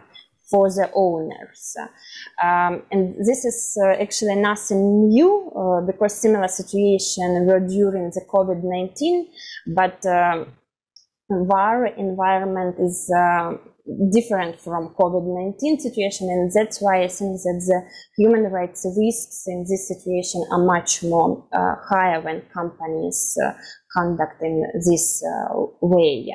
for 0.54 0.70
the 0.70 0.88
owners. 0.94 1.76
Um, 2.40 2.82
and 2.92 3.16
this 3.28 3.44
is 3.44 3.76
uh, 3.82 4.00
actually 4.00 4.37
nothing 4.37 5.08
new 5.08 5.50
uh, 5.50 5.80
because 5.84 6.14
similar 6.14 6.46
situation 6.46 7.46
were 7.46 7.58
during 7.58 8.11
the 8.16 8.25
COVID-19, 8.32 9.25
but 9.75 9.99
um, 10.06 10.46
war 11.28 11.87
environment 11.87 12.76
is 12.78 13.11
uh, 13.12 13.54
different 14.12 14.61
from 14.61 14.94
COVID-19 15.00 15.80
situation. 15.80 16.28
And 16.30 16.52
that's 16.52 16.80
why 16.80 17.02
I 17.02 17.08
think 17.08 17.32
that 17.42 17.61
the 17.66 17.80
human 18.16 18.44
rights 18.44 18.87
risks 18.96 19.44
in 19.49 19.66
this 19.68 19.88
situation 19.88 20.40
are 20.52 20.64
much 20.64 21.02
more 21.02 21.44
uh, 21.52 21.75
higher 21.90 22.20
when 22.20 22.42
companies 22.54 23.37
uh, 23.44 23.54
conduct 23.92 24.40
in 24.40 24.62
this 24.88 25.20
uh, 25.26 25.54
way. 25.80 26.32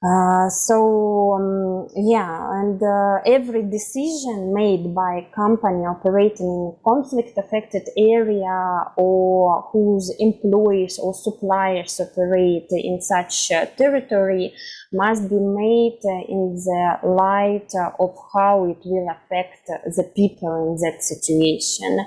Uh, 0.00 0.48
so 0.48 1.32
um, 1.34 1.88
yeah, 1.96 2.52
and 2.60 2.80
uh, 2.80 3.18
every 3.26 3.68
decision 3.68 4.54
made 4.54 4.94
by 4.94 5.26
a 5.26 5.34
company 5.34 5.84
operating 5.84 6.46
in 6.46 6.76
conflict-affected 6.86 7.82
area 7.98 8.84
or 8.96 9.68
whose 9.72 10.14
employees 10.20 11.00
or 11.00 11.12
suppliers 11.12 11.98
operate 11.98 12.68
in 12.70 13.00
such 13.00 13.50
uh, 13.50 13.66
territory 13.76 14.54
must 14.92 15.28
be 15.28 15.40
made 15.40 15.98
in 16.28 16.54
the 16.54 16.98
light 17.02 17.72
of 17.98 18.14
how 18.32 18.66
it 18.70 18.78
will 18.84 19.08
affect 19.10 19.66
the 19.66 20.04
people 20.14 20.70
in 20.70 20.76
that 20.80 21.02
situation 21.02 21.98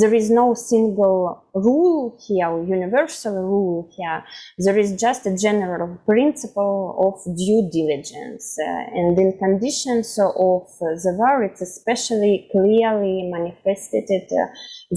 there 0.00 0.14
is 0.14 0.30
no 0.30 0.54
single 0.54 1.44
rule 1.54 2.18
here, 2.26 2.62
universal 2.64 3.34
rule 3.34 3.88
here. 3.96 4.24
There 4.58 4.78
is 4.78 5.00
just 5.00 5.26
a 5.26 5.36
general 5.36 5.98
principle 6.04 6.96
of 6.98 7.36
due 7.36 7.68
diligence. 7.70 8.58
Uh, 8.58 8.98
and 8.98 9.18
in 9.18 9.38
conditions 9.38 10.18
of 10.18 10.66
the 10.80 11.14
war, 11.16 11.44
it's 11.44 11.60
especially 11.60 12.48
clearly 12.50 13.30
manifested 13.30 14.08
uh, 14.10 14.46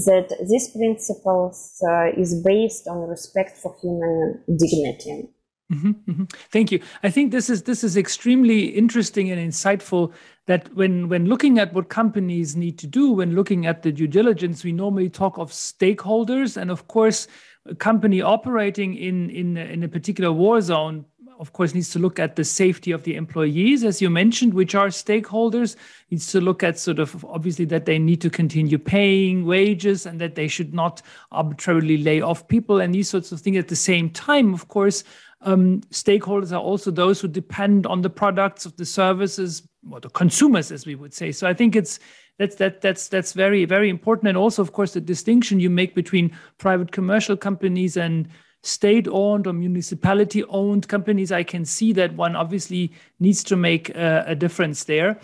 that 0.06 0.36
this 0.48 0.70
principle 0.76 1.54
uh, 1.86 2.20
is 2.20 2.42
based 2.42 2.88
on 2.88 3.08
respect 3.08 3.58
for 3.58 3.76
human 3.80 4.42
dignity. 4.58 5.28
Mm-hmm, 5.72 6.10
mm-hmm. 6.10 6.24
Thank 6.50 6.70
you. 6.70 6.80
I 7.02 7.10
think 7.10 7.32
this 7.32 7.48
is 7.48 7.62
this 7.62 7.82
is 7.82 7.96
extremely 7.96 8.66
interesting 8.66 9.30
and 9.30 9.40
insightful. 9.40 10.12
That 10.46 10.74
when 10.74 11.08
when 11.08 11.26
looking 11.26 11.58
at 11.58 11.72
what 11.72 11.88
companies 11.88 12.56
need 12.56 12.78
to 12.80 12.86
do, 12.86 13.12
when 13.12 13.34
looking 13.34 13.66
at 13.66 13.82
the 13.82 13.92
due 13.92 14.08
diligence, 14.08 14.64
we 14.64 14.72
normally 14.72 15.08
talk 15.08 15.38
of 15.38 15.50
stakeholders, 15.50 16.56
and 16.56 16.70
of 16.70 16.88
course, 16.88 17.26
a 17.64 17.74
company 17.74 18.20
operating 18.20 18.96
in 18.96 19.30
in 19.30 19.56
in 19.56 19.82
a 19.82 19.88
particular 19.88 20.32
war 20.32 20.60
zone, 20.60 21.06
of 21.38 21.52
course, 21.52 21.74
needs 21.74 21.90
to 21.90 21.98
look 21.98 22.18
at 22.18 22.36
the 22.36 22.44
safety 22.44 22.92
of 22.92 23.04
the 23.04 23.14
employees, 23.14 23.82
as 23.82 24.02
you 24.02 24.10
mentioned, 24.10 24.52
which 24.52 24.74
are 24.74 24.88
stakeholders. 24.88 25.76
Needs 26.10 26.30
to 26.32 26.40
look 26.40 26.62
at 26.62 26.78
sort 26.78 26.98
of 26.98 27.24
obviously 27.24 27.64
that 27.66 27.86
they 27.86 27.98
need 27.98 28.20
to 28.20 28.30
continue 28.30 28.78
paying 28.78 29.46
wages 29.46 30.06
and 30.06 30.20
that 30.20 30.34
they 30.34 30.48
should 30.48 30.74
not 30.74 31.02
arbitrarily 31.30 31.98
lay 31.98 32.20
off 32.20 32.46
people 32.48 32.80
and 32.80 32.94
these 32.94 33.08
sorts 33.08 33.32
of 33.32 33.40
things. 33.40 33.56
At 33.56 33.68
the 33.68 33.76
same 33.76 34.10
time, 34.10 34.52
of 34.52 34.68
course 34.68 35.04
um, 35.42 35.80
stakeholders 35.90 36.52
are 36.52 36.60
also 36.60 36.90
those 36.90 37.20
who 37.20 37.28
depend 37.28 37.86
on 37.86 38.02
the 38.02 38.10
products 38.10 38.66
of 38.66 38.76
the 38.76 38.84
services 38.84 39.62
or 39.90 40.00
the 40.00 40.10
consumers 40.10 40.70
as 40.70 40.86
we 40.86 40.94
would 40.94 41.14
say. 41.14 41.32
So 41.32 41.46
i 41.46 41.54
think 41.54 41.76
it's 41.76 41.98
that's 42.38 42.56
that 42.56 42.80
that's 42.80 43.08
that's 43.08 43.32
very 43.32 43.64
very 43.64 43.88
important. 43.88 44.28
And 44.28 44.36
also 44.36 44.62
of 44.62 44.72
course 44.72 44.94
the 44.94 45.00
distinction 45.00 45.60
you 45.60 45.70
make 45.70 45.94
between 45.94 46.36
private 46.58 46.92
commercial 46.92 47.36
companies 47.36 47.96
and 47.96 48.28
state 48.62 49.08
owned 49.08 49.46
or 49.46 49.52
municipality 49.52 50.44
owned 50.44 50.86
companies 50.86 51.32
i 51.32 51.42
can 51.42 51.64
see 51.64 51.92
that 51.92 52.14
one 52.14 52.36
obviously 52.36 52.92
needs 53.18 53.42
to 53.42 53.56
make 53.56 53.88
a, 53.90 54.36
difference 54.36 54.84
there. 54.84 55.18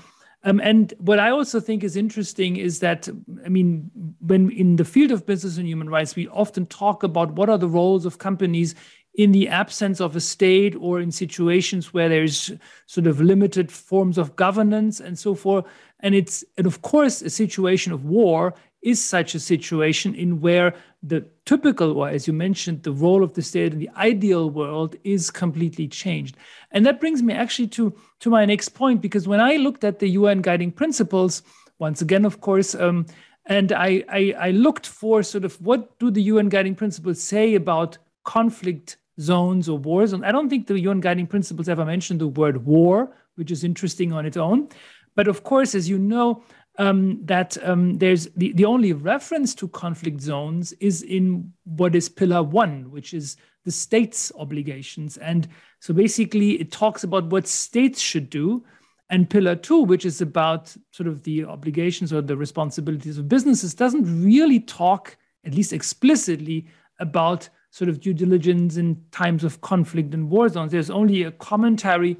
Um, 0.44 0.60
and 0.60 0.94
what 0.98 1.18
I 1.18 1.30
also 1.30 1.58
think 1.58 1.82
is 1.82 1.96
interesting 1.96 2.56
is 2.56 2.78
that, 2.78 3.08
I 3.44 3.48
mean, 3.48 3.90
when 4.20 4.50
in 4.50 4.76
the 4.76 4.84
field 4.84 5.10
of 5.10 5.26
business 5.26 5.58
and 5.58 5.66
human 5.66 5.90
rights, 5.90 6.14
we 6.14 6.28
often 6.28 6.66
talk 6.66 7.02
about 7.02 7.32
what 7.32 7.50
are 7.50 7.58
the 7.58 7.68
roles 7.68 8.06
of 8.06 8.18
companies 8.18 8.76
in 9.14 9.32
the 9.32 9.48
absence 9.48 10.00
of 10.00 10.14
a 10.14 10.20
state 10.20 10.76
or 10.76 11.00
in 11.00 11.10
situations 11.10 11.92
where 11.92 12.08
there's 12.08 12.52
sort 12.86 13.06
of 13.06 13.20
limited 13.20 13.70
forms 13.70 14.16
of 14.16 14.36
governance 14.36 15.00
and 15.00 15.18
so 15.18 15.34
forth. 15.34 15.64
And 16.00 16.14
it's, 16.14 16.44
and 16.56 16.66
of 16.66 16.82
course, 16.82 17.22
a 17.22 17.30
situation 17.30 17.92
of 17.92 18.04
war 18.04 18.54
is 18.82 19.04
such 19.04 19.34
a 19.34 19.40
situation 19.40 20.14
in 20.14 20.40
where 20.40 20.72
the 21.02 21.24
typical, 21.46 21.92
or 21.98 22.08
as 22.08 22.26
you 22.26 22.32
mentioned, 22.32 22.82
the 22.84 22.92
role 22.92 23.24
of 23.24 23.34
the 23.34 23.42
state 23.42 23.72
in 23.72 23.78
the 23.80 23.90
ideal 23.96 24.50
world 24.50 24.94
is 25.02 25.30
completely 25.30 25.88
changed. 25.88 26.36
And 26.70 26.86
that 26.86 27.00
brings 27.00 27.22
me 27.22 27.34
actually 27.34 27.68
to, 27.68 27.92
to 28.20 28.30
my 28.30 28.44
next 28.44 28.70
point, 28.70 29.00
because 29.00 29.26
when 29.26 29.40
I 29.40 29.56
looked 29.56 29.82
at 29.82 29.98
the 29.98 30.10
UN 30.10 30.42
guiding 30.42 30.70
principles, 30.70 31.42
once 31.80 32.00
again, 32.00 32.24
of 32.24 32.40
course, 32.40 32.74
um, 32.74 33.06
and 33.46 33.72
I, 33.72 34.04
I, 34.08 34.34
I 34.38 34.50
looked 34.50 34.86
for 34.86 35.22
sort 35.22 35.44
of 35.44 35.60
what 35.60 35.98
do 35.98 36.10
the 36.10 36.22
UN 36.22 36.48
guiding 36.48 36.74
principles 36.74 37.20
say 37.20 37.54
about 37.54 37.98
conflict 38.28 38.98
zones 39.18 39.70
or 39.70 39.78
war 39.78 40.06
zones. 40.06 40.22
I 40.22 40.32
don't 40.32 40.50
think 40.50 40.66
the 40.66 40.78
UN 40.80 41.00
guiding 41.00 41.26
principles 41.26 41.66
ever 41.66 41.84
mentioned 41.86 42.20
the 42.20 42.28
word 42.28 42.66
war, 42.66 43.16
which 43.36 43.50
is 43.50 43.64
interesting 43.64 44.12
on 44.12 44.26
its 44.26 44.36
own. 44.36 44.68
But 45.16 45.28
of 45.28 45.42
course, 45.44 45.74
as 45.74 45.88
you 45.88 45.98
know, 45.98 46.44
um, 46.76 47.24
that 47.24 47.56
um, 47.62 47.96
there's 47.96 48.26
the, 48.36 48.52
the 48.52 48.66
only 48.66 48.92
reference 48.92 49.54
to 49.54 49.68
conflict 49.68 50.20
zones 50.20 50.72
is 50.74 51.02
in 51.02 51.52
what 51.64 51.96
is 51.96 52.10
pillar 52.10 52.42
one, 52.42 52.90
which 52.90 53.14
is 53.14 53.38
the 53.64 53.70
state's 53.70 54.30
obligations. 54.38 55.16
And 55.16 55.48
so 55.80 55.94
basically, 55.94 56.60
it 56.60 56.70
talks 56.70 57.04
about 57.04 57.30
what 57.30 57.48
states 57.48 57.98
should 57.98 58.28
do. 58.28 58.62
And 59.10 59.30
pillar 59.30 59.56
two, 59.56 59.84
which 59.84 60.04
is 60.04 60.20
about 60.20 60.76
sort 60.90 61.08
of 61.08 61.22
the 61.22 61.46
obligations 61.46 62.12
or 62.12 62.20
the 62.20 62.36
responsibilities 62.36 63.16
of 63.16 63.26
businesses, 63.26 63.74
doesn't 63.74 64.04
really 64.22 64.60
talk, 64.60 65.16
at 65.46 65.54
least 65.54 65.72
explicitly, 65.72 66.66
about 67.00 67.48
sort 67.70 67.88
of 67.88 68.00
due 68.00 68.14
diligence 68.14 68.76
in 68.76 69.02
times 69.12 69.44
of 69.44 69.60
conflict 69.60 70.14
and 70.14 70.30
war 70.30 70.48
zones. 70.48 70.72
There's 70.72 70.90
only 70.90 71.22
a 71.22 71.30
commentary 71.32 72.16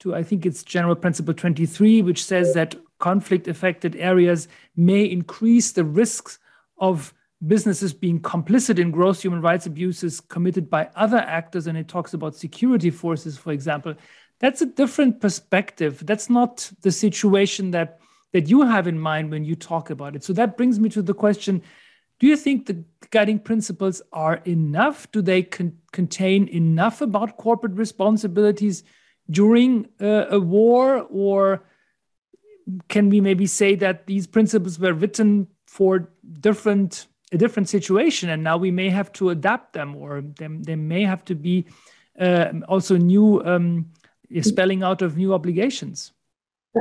to, 0.00 0.14
I 0.14 0.22
think 0.22 0.46
it's 0.46 0.62
General 0.62 0.94
Principle 0.94 1.34
23, 1.34 2.02
which 2.02 2.24
says 2.24 2.54
that 2.54 2.74
conflict 2.98 3.48
affected 3.48 3.96
areas 3.96 4.48
may 4.76 5.04
increase 5.04 5.72
the 5.72 5.84
risks 5.84 6.38
of 6.78 7.12
businesses 7.46 7.92
being 7.92 8.20
complicit 8.20 8.78
in 8.78 8.90
gross 8.90 9.22
human 9.22 9.42
rights 9.42 9.66
abuses 9.66 10.20
committed 10.20 10.70
by 10.70 10.88
other 10.96 11.18
actors. 11.18 11.66
And 11.66 11.76
it 11.76 11.88
talks 11.88 12.14
about 12.14 12.34
security 12.34 12.90
forces, 12.90 13.36
for 13.36 13.52
example. 13.52 13.94
That's 14.38 14.62
a 14.62 14.66
different 14.66 15.20
perspective. 15.20 16.04
That's 16.04 16.30
not 16.30 16.70
the 16.82 16.92
situation 16.92 17.70
that 17.72 18.00
that 18.32 18.48
you 18.50 18.62
have 18.62 18.86
in 18.86 18.98
mind 18.98 19.30
when 19.30 19.44
you 19.44 19.54
talk 19.54 19.88
about 19.88 20.14
it. 20.14 20.22
So 20.22 20.32
that 20.34 20.58
brings 20.58 20.78
me 20.78 20.90
to 20.90 21.00
the 21.00 21.14
question 21.14 21.62
do 22.18 22.26
you 22.26 22.36
think 22.36 22.66
the 22.66 22.84
guiding 23.10 23.38
principles 23.38 24.02
are 24.12 24.36
enough? 24.44 25.10
Do 25.12 25.22
they 25.22 25.42
con 25.42 25.78
contain 25.92 26.48
enough 26.48 27.00
about 27.00 27.36
corporate 27.36 27.74
responsibilities 27.74 28.84
during 29.30 29.86
uh, 30.00 30.26
a 30.30 30.40
war? 30.40 31.06
Or 31.10 31.64
can 32.88 33.10
we 33.10 33.20
maybe 33.20 33.46
say 33.46 33.74
that 33.76 34.06
these 34.06 34.26
principles 34.26 34.78
were 34.78 34.94
written 34.94 35.46
for 35.66 36.10
different 36.40 37.06
a 37.32 37.36
different 37.36 37.68
situation 37.68 38.30
and 38.30 38.44
now 38.44 38.56
we 38.56 38.70
may 38.70 38.88
have 38.88 39.12
to 39.12 39.30
adapt 39.30 39.72
them 39.72 39.96
or 39.96 40.22
they, 40.38 40.46
they 40.46 40.76
may 40.76 41.02
have 41.02 41.24
to 41.24 41.34
be 41.34 41.66
uh, 42.20 42.52
also 42.68 42.96
new 42.96 43.42
um, 43.44 43.84
spelling 44.42 44.82
out 44.84 45.02
of 45.02 45.16
new 45.16 45.34
obligations? 45.34 46.12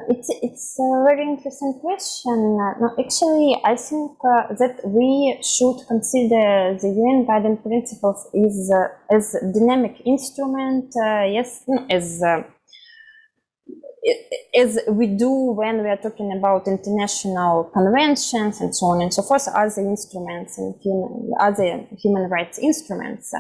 It's 0.10 0.30
it's 0.42 0.78
a 0.80 1.04
very 1.06 1.24
interesting 1.24 1.80
question. 1.80 2.58
No, 2.58 2.94
actually, 3.00 3.56
I 3.64 3.76
think 3.76 4.12
uh, 4.24 4.54
that 4.60 4.82
we 4.84 5.40
should 5.42 5.78
consider 5.88 6.78
the 6.82 6.90
UN 6.90 7.26
guiding 7.26 7.58
principles 7.58 8.28
is 8.34 8.72
uh, 8.72 8.90
as 9.10 9.36
dynamic 9.54 10.02
instrument. 10.06 10.94
Uh, 10.96 11.24
yes, 11.24 11.64
as 11.90 12.22
uh, 12.22 12.44
as 14.56 14.80
we 14.88 15.08
do 15.08 15.30
when 15.30 15.82
we 15.84 15.90
are 15.90 15.98
talking 15.98 16.32
about 16.38 16.68
international 16.68 17.66
conventions 17.74 18.62
and 18.62 18.76
so 18.76 18.88
on 18.88 19.02
and 19.02 19.14
so 19.14 19.22
forth, 19.22 19.48
other 19.48 19.82
instruments 19.82 20.58
and 20.58 20.76
human, 20.82 21.32
other 21.40 21.86
human 21.98 22.30
rights 22.30 22.60
instruments. 22.60 23.34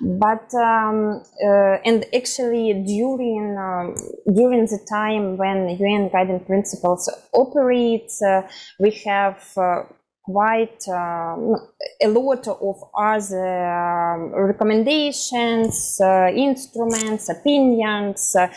But 0.00 0.52
um, 0.54 1.22
uh, 1.44 1.78
and 1.84 2.04
actually 2.14 2.72
during 2.86 3.56
um, 3.58 3.94
during 4.34 4.66
the 4.66 4.78
time 4.88 5.36
when 5.36 5.68
UN 5.68 6.08
guiding 6.08 6.40
principles 6.40 7.10
operate, 7.32 8.10
uh, 8.26 8.42
we 8.78 8.90
have 9.06 9.42
uh, 9.56 9.82
quite 10.26 10.82
um, 10.88 11.54
a 12.02 12.08
lot 12.08 12.48
of 12.48 12.76
other 12.98 13.64
um, 13.64 14.34
recommendations, 14.34 16.00
uh, 16.02 16.28
instruments, 16.34 17.28
opinions, 17.28 18.34
uh, 18.34 18.48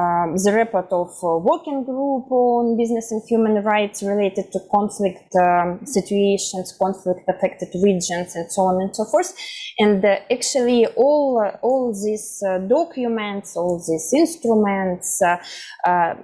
um, 0.00 0.36
the 0.42 0.52
report 0.54 0.90
of 0.90 1.10
working 1.44 1.84
group 1.84 2.32
on 2.32 2.78
business 2.78 3.12
and 3.12 3.22
human 3.28 3.62
rights 3.62 4.02
related 4.02 4.50
to 4.50 4.58
conflict 4.74 5.34
um, 5.36 5.84
situations, 5.84 6.74
conflict 6.80 7.28
affected 7.28 7.68
regions, 7.82 8.34
and 8.34 8.50
so 8.50 8.62
on 8.62 8.80
and 8.80 8.96
so 8.96 9.04
forth. 9.04 9.34
And 9.78 10.02
uh, 10.02 10.20
actually, 10.30 10.86
all 10.96 11.44
all 11.60 11.92
these 11.92 12.42
uh, 12.48 12.58
documents, 12.58 13.54
all 13.54 13.78
these 13.86 14.10
instruments. 14.14 15.22
Uh, 15.22 16.14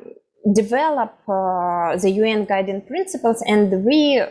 develop 0.53 1.15
uh, 1.27 1.97
the 1.97 2.11
UN 2.21 2.45
guiding 2.45 2.83
principles 2.83 3.43
and 3.47 3.83
we 3.83 4.23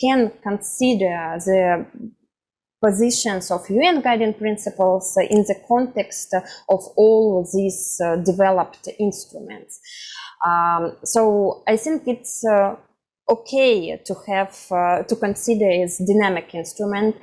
can 0.00 0.32
consider 0.42 1.36
the 1.44 1.86
positions 2.82 3.50
of 3.50 3.68
UN 3.68 4.00
guiding 4.00 4.34
principles 4.34 5.16
in 5.28 5.42
the 5.42 5.56
context 5.68 6.34
of 6.68 6.80
all 6.96 7.46
these 7.54 8.00
uh, 8.02 8.16
developed 8.16 8.88
instruments. 8.98 9.80
Um, 10.46 10.96
so 11.04 11.62
I 11.68 11.76
think 11.76 12.04
it's 12.06 12.42
uh, 12.46 12.76
okay 13.28 14.00
to 14.04 14.14
have 14.26 14.56
uh, 14.70 15.02
to 15.04 15.14
consider 15.16 15.70
as 15.82 16.00
dynamic 16.06 16.54
instrument. 16.54 17.16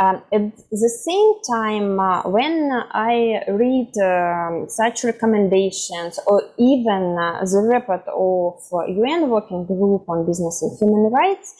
Um, 0.00 0.22
at 0.32 0.56
the 0.70 0.92
same 1.06 1.32
time, 1.54 2.00
uh, 2.00 2.22
when 2.22 2.70
I 2.92 3.44
read 3.48 3.92
um, 4.02 4.66
such 4.68 5.04
recommendations 5.04 6.18
or 6.26 6.42
even 6.58 7.16
uh, 7.18 7.44
the 7.44 7.58
report 7.58 8.04
of 8.08 8.62
UN 8.88 9.28
Working 9.28 9.66
Group 9.66 10.08
on 10.08 10.26
Business 10.26 10.62
and 10.62 10.78
Human 10.80 11.12
Rights, 11.12 11.54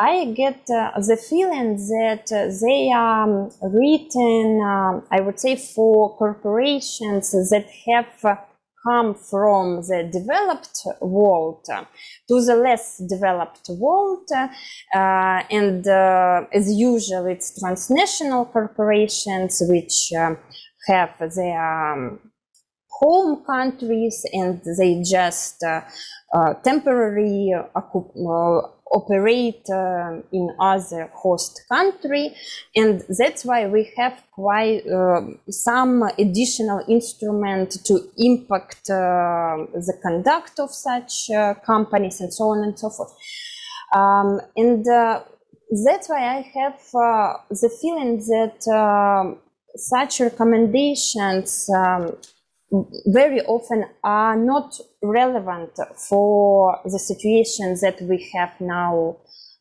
I 0.00 0.26
get 0.26 0.60
uh, 0.70 0.92
the 1.00 1.16
feeling 1.16 1.76
that 1.76 2.30
uh, 2.30 2.54
they 2.64 2.92
are 2.94 3.50
written, 3.62 4.60
um, 4.62 5.02
I 5.10 5.20
would 5.20 5.40
say, 5.40 5.56
for 5.56 6.16
corporations 6.16 7.32
that 7.32 7.66
have 7.86 8.24
uh, 8.24 8.36
come 8.86 9.12
from 9.16 9.82
the 9.88 10.08
developed 10.12 10.82
world 11.00 11.64
to 11.66 12.44
the 12.44 12.54
less 12.54 12.98
developed 13.08 13.68
world. 13.70 14.28
Uh, 14.32 15.42
and 15.50 15.88
uh, 15.88 16.44
as 16.52 16.72
usual, 16.72 17.26
it's 17.26 17.58
transnational 17.58 18.44
corporations 18.44 19.60
which 19.66 20.12
uh, 20.16 20.36
have 20.86 21.10
their 21.34 21.92
um, 21.92 22.20
home 22.88 23.44
countries 23.44 24.24
and 24.32 24.62
they 24.78 25.02
just 25.02 25.64
temporarily 26.64 27.52
operate 28.92 29.68
uh, 29.70 30.20
in 30.32 30.50
other 30.58 31.10
host 31.14 31.62
country 31.68 32.34
and 32.74 33.02
that's 33.18 33.44
why 33.44 33.66
we 33.66 33.90
have 33.96 34.22
quite 34.32 34.86
uh, 34.86 35.20
some 35.50 36.02
additional 36.18 36.82
instrument 36.88 37.84
to 37.84 38.10
impact 38.16 38.90
uh, 38.90 39.56
the 39.74 39.94
conduct 40.02 40.58
of 40.58 40.70
such 40.70 41.30
uh, 41.30 41.54
companies 41.54 42.20
and 42.20 42.32
so 42.32 42.44
on 42.44 42.64
and 42.64 42.78
so 42.78 42.90
forth. 42.90 43.14
Um, 43.94 44.40
and 44.56 44.86
uh, 44.86 45.22
that's 45.84 46.08
why 46.08 46.38
i 46.38 46.40
have 46.54 46.80
uh, 46.94 47.34
the 47.50 47.70
feeling 47.80 48.16
that 48.16 49.36
such 49.76 50.20
recommendations 50.20 51.68
um, 51.70 52.16
very 53.06 53.40
often 53.42 53.84
are 54.04 54.36
not 54.36 54.74
relevant 55.02 55.70
for 56.08 56.78
the 56.84 56.98
situation 56.98 57.76
that 57.80 58.00
we 58.02 58.30
have 58.34 58.52
now 58.60 59.16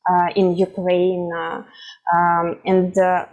uh, 0.09 0.27
in 0.35 0.57
Ukraine. 0.57 1.29
Uh, 1.33 1.63
um, 2.13 2.59
and 2.65 2.97
uh, 2.97 3.25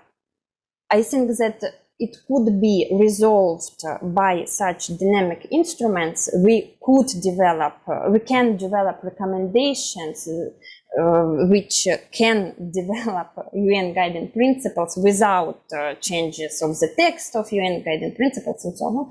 I 0.91 1.03
think 1.03 1.29
that 1.39 1.63
it 1.99 2.17
could 2.27 2.61
be 2.61 2.89
resolved 2.93 3.83
by 4.03 4.45
such 4.47 4.89
dynamic 4.99 5.47
instruments. 5.51 6.29
We 6.45 6.77
could 6.83 7.09
develop, 7.23 7.75
we 8.11 8.19
can 8.19 8.57
develop 8.57 9.01
recommendations 9.03 10.29
uh, 10.29 10.51
which 10.97 11.89
can 12.13 12.55
develop 12.73 13.33
UN 13.53 13.95
guiding 13.95 14.31
principles 14.31 14.97
without 15.03 15.61
uh, 15.77 15.95
changes 15.95 16.63
of 16.63 16.79
the 16.79 16.93
text 16.97 17.35
of 17.35 17.51
UN 17.53 17.83
guiding 17.83 18.15
principles 18.15 18.65
and 18.65 18.77
so 18.77 18.85
on. 18.87 19.11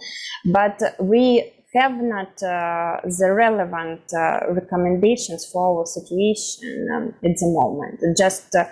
But 0.51 0.95
we 0.99 1.51
have 1.73 1.95
not 2.01 2.41
uh, 2.43 3.01
the 3.03 3.33
relevant 3.33 4.01
uh, 4.13 4.39
recommendations 4.49 5.49
for 5.51 5.79
our 5.79 5.85
situation 5.85 6.87
um, 6.95 7.07
at 7.23 7.35
the 7.37 7.47
moment. 7.47 7.99
Just, 8.17 8.55
uh, 8.55 8.65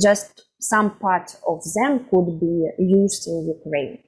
just 0.00 0.42
some 0.60 0.98
part 0.98 1.34
of 1.46 1.62
them 1.74 2.06
could 2.10 2.38
be 2.38 2.68
used 2.78 3.26
in 3.26 3.54
Ukraine. 3.58 3.98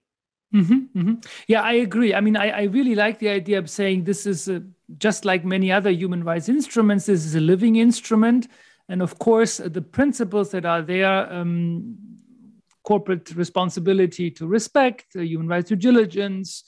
Mm-hmm, 0.54 0.98
mm-hmm. 0.98 1.14
Yeah, 1.48 1.62
I 1.62 1.72
agree. 1.72 2.14
I 2.14 2.20
mean, 2.20 2.36
I, 2.36 2.50
I, 2.50 2.62
really 2.64 2.94
like 2.94 3.18
the 3.18 3.28
idea 3.28 3.58
of 3.58 3.68
saying 3.68 4.04
this 4.04 4.24
is 4.24 4.48
a, 4.48 4.62
just 4.98 5.24
like 5.24 5.44
many 5.44 5.72
other 5.72 5.90
human 5.90 6.22
rights 6.22 6.48
instruments, 6.48 7.06
this 7.06 7.24
is 7.24 7.34
a 7.34 7.40
living 7.40 7.74
instrument. 7.76 8.46
And 8.88 9.02
of 9.02 9.18
course, 9.18 9.56
the 9.56 9.82
principles 9.82 10.52
that 10.52 10.64
are 10.64 10.82
there 10.82 11.32
um, 11.32 11.96
corporate 12.84 13.34
responsibility 13.34 14.30
to 14.30 14.46
respect, 14.46 15.06
uh, 15.16 15.22
human 15.22 15.48
rights 15.48 15.70
due 15.70 15.76
diligence, 15.76 16.62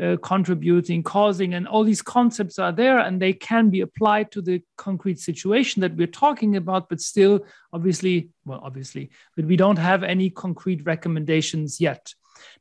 uh, 0.00 0.16
contributing, 0.22 1.02
causing, 1.02 1.54
and 1.54 1.66
all 1.68 1.84
these 1.84 2.02
concepts 2.02 2.58
are 2.58 2.72
there 2.72 2.98
and 2.98 3.20
they 3.20 3.32
can 3.32 3.70
be 3.70 3.80
applied 3.80 4.30
to 4.32 4.42
the 4.42 4.62
concrete 4.76 5.18
situation 5.18 5.80
that 5.80 5.96
we're 5.96 6.06
talking 6.06 6.56
about, 6.56 6.88
but 6.88 7.00
still, 7.00 7.40
obviously, 7.72 8.28
well, 8.44 8.60
obviously, 8.62 9.10
but 9.36 9.44
we 9.46 9.56
don't 9.56 9.78
have 9.78 10.02
any 10.02 10.28
concrete 10.28 10.84
recommendations 10.84 11.80
yet. 11.80 12.12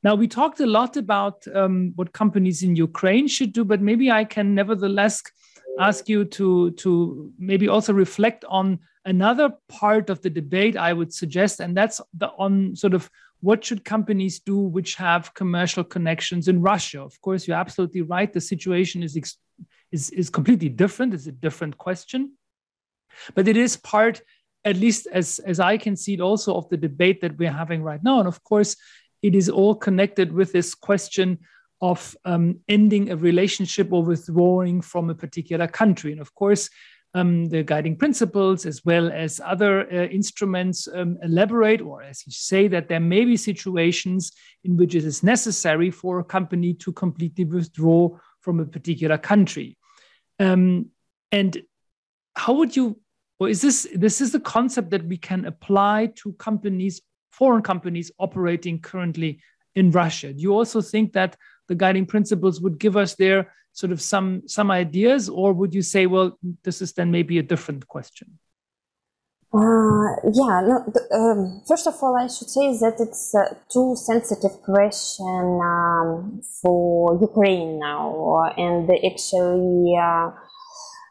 Now, 0.03 0.15
we 0.15 0.27
talked 0.27 0.59
a 0.59 0.65
lot 0.65 0.97
about 0.97 1.45
um, 1.53 1.93
what 1.95 2.13
companies 2.13 2.63
in 2.63 2.75
Ukraine 2.75 3.27
should 3.27 3.53
do, 3.53 3.63
but 3.63 3.81
maybe 3.81 4.11
I 4.11 4.23
can 4.23 4.55
nevertheless 4.55 5.21
ask 5.79 6.09
you 6.09 6.25
to, 6.25 6.71
to 6.71 7.31
maybe 7.39 7.67
also 7.67 7.93
reflect 7.93 8.45
on 8.45 8.79
another 9.05 9.51
part 9.67 10.09
of 10.09 10.21
the 10.21 10.29
debate 10.29 10.77
I 10.77 10.93
would 10.93 11.13
suggest, 11.13 11.59
and 11.59 11.75
that's 11.75 12.01
the, 12.13 12.27
on 12.37 12.75
sort 12.75 12.93
of 12.93 13.09
what 13.41 13.65
should 13.65 13.83
companies 13.83 14.39
do 14.39 14.57
which 14.57 14.95
have 14.95 15.33
commercial 15.33 15.83
connections 15.83 16.47
in 16.47 16.61
Russia? 16.61 17.01
Of 17.01 17.19
course, 17.21 17.47
you're 17.47 17.57
absolutely 17.57 18.01
right. 18.01 18.31
The 18.31 18.39
situation 18.39 19.01
is, 19.01 19.17
is, 19.91 20.09
is 20.11 20.29
completely 20.29 20.69
different. 20.69 21.13
It's 21.13 21.25
a 21.25 21.31
different 21.31 21.77
question. 21.77 22.33
But 23.33 23.47
it 23.47 23.57
is 23.57 23.77
part, 23.77 24.21
at 24.63 24.77
least 24.77 25.07
as, 25.11 25.39
as 25.39 25.59
I 25.59 25.77
can 25.77 25.95
see 25.95 26.13
it, 26.13 26.21
also 26.21 26.55
of 26.55 26.69
the 26.69 26.77
debate 26.77 27.21
that 27.21 27.37
we're 27.37 27.51
having 27.51 27.81
right 27.81 28.03
now. 28.03 28.19
And 28.19 28.27
of 28.27 28.43
course, 28.43 28.75
it 29.21 29.35
is 29.35 29.49
all 29.49 29.75
connected 29.75 30.31
with 30.31 30.51
this 30.51 30.73
question 30.73 31.39
of 31.81 32.15
um, 32.25 32.59
ending 32.67 33.11
a 33.11 33.15
relationship 33.15 33.91
or 33.91 34.03
withdrawing 34.03 34.81
from 34.81 35.09
a 35.09 35.15
particular 35.15 35.67
country. 35.67 36.11
And 36.11 36.21
of 36.21 36.33
course, 36.35 36.69
um, 37.13 37.45
the 37.49 37.63
guiding 37.63 37.97
principles 37.97 38.65
as 38.65 38.85
well 38.85 39.11
as 39.11 39.41
other 39.43 39.81
uh, 39.91 40.05
instruments 40.05 40.87
um, 40.93 41.17
elaborate, 41.23 41.81
or 41.81 42.01
as 42.01 42.25
you 42.25 42.31
say, 42.31 42.67
that 42.69 42.87
there 42.87 42.99
may 43.01 43.25
be 43.25 43.35
situations 43.35 44.31
in 44.63 44.77
which 44.77 44.95
it 44.95 45.03
is 45.03 45.23
necessary 45.23 45.91
for 45.91 46.19
a 46.19 46.23
company 46.23 46.73
to 46.75 46.93
completely 46.93 47.43
withdraw 47.43 48.09
from 48.39 48.59
a 48.59 48.65
particular 48.65 49.17
country. 49.17 49.77
Um, 50.39 50.87
and 51.31 51.61
how 52.35 52.53
would 52.53 52.75
you, 52.75 52.99
or 53.39 53.49
is 53.49 53.61
this 53.61 53.87
this 53.93 54.21
is 54.21 54.31
the 54.31 54.39
concept 54.39 54.91
that 54.91 55.05
we 55.05 55.17
can 55.17 55.45
apply 55.45 56.13
to 56.15 56.33
companies, 56.33 57.01
foreign 57.31 57.61
companies 57.61 58.11
operating 58.19 58.79
currently 58.79 59.41
in 59.75 59.91
Russia? 59.91 60.33
Do 60.33 60.41
you 60.41 60.53
also 60.53 60.81
think 60.81 61.13
that 61.13 61.35
the 61.67 61.75
guiding 61.75 62.05
principles 62.05 62.61
would 62.61 62.77
give 62.79 62.97
us 62.97 63.15
there 63.15 63.51
sort 63.73 63.91
of 63.91 64.01
some 64.01 64.43
some 64.47 64.69
ideas 64.69 65.29
or 65.29 65.53
would 65.53 65.73
you 65.73 65.81
say 65.81 66.05
well 66.05 66.37
this 66.63 66.81
is 66.81 66.93
then 66.93 67.11
maybe 67.11 67.39
a 67.39 67.43
different 67.43 67.87
question 67.87 68.37
uh, 69.53 70.11
yeah 70.33 70.61
no, 70.67 70.93
um, 71.13 71.61
first 71.67 71.87
of 71.87 71.93
all 72.01 72.17
i 72.17 72.27
should 72.27 72.49
say 72.49 72.67
that 72.79 72.95
it's 72.99 73.33
a 73.33 73.55
too 73.71 73.95
sensitive 73.95 74.61
question 74.63 75.59
um, 75.63 76.41
for 76.61 77.17
ukraine 77.21 77.79
now 77.79 78.43
and 78.57 78.89
actually 79.05 79.95
uh, 79.97 80.31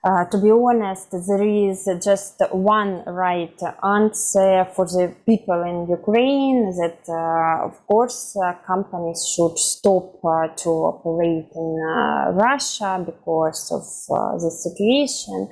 uh, 0.02 0.24
to 0.24 0.38
be 0.38 0.50
honest, 0.50 1.10
there 1.10 1.46
is 1.46 1.86
just 2.02 2.40
one 2.52 3.04
right 3.04 3.60
answer 3.84 4.66
for 4.74 4.86
the 4.86 5.14
people 5.26 5.62
in 5.62 5.86
Ukraine 5.90 6.70
that, 6.80 7.00
uh, 7.06 7.66
of 7.66 7.86
course, 7.86 8.34
uh, 8.36 8.54
companies 8.66 9.30
should 9.34 9.58
stop 9.58 10.24
uh, 10.24 10.48
to 10.62 10.70
operate 10.70 11.50
in 11.54 11.70
uh, 11.84 12.32
Russia 12.32 13.02
because 13.04 13.70
of 13.70 13.84
the 14.40 14.50
situation, 14.50 15.48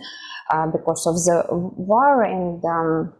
because 0.72 1.06
of 1.06 1.16
the 1.16 1.44
war 1.50 2.22
and 2.22 2.64
um, 2.64 3.12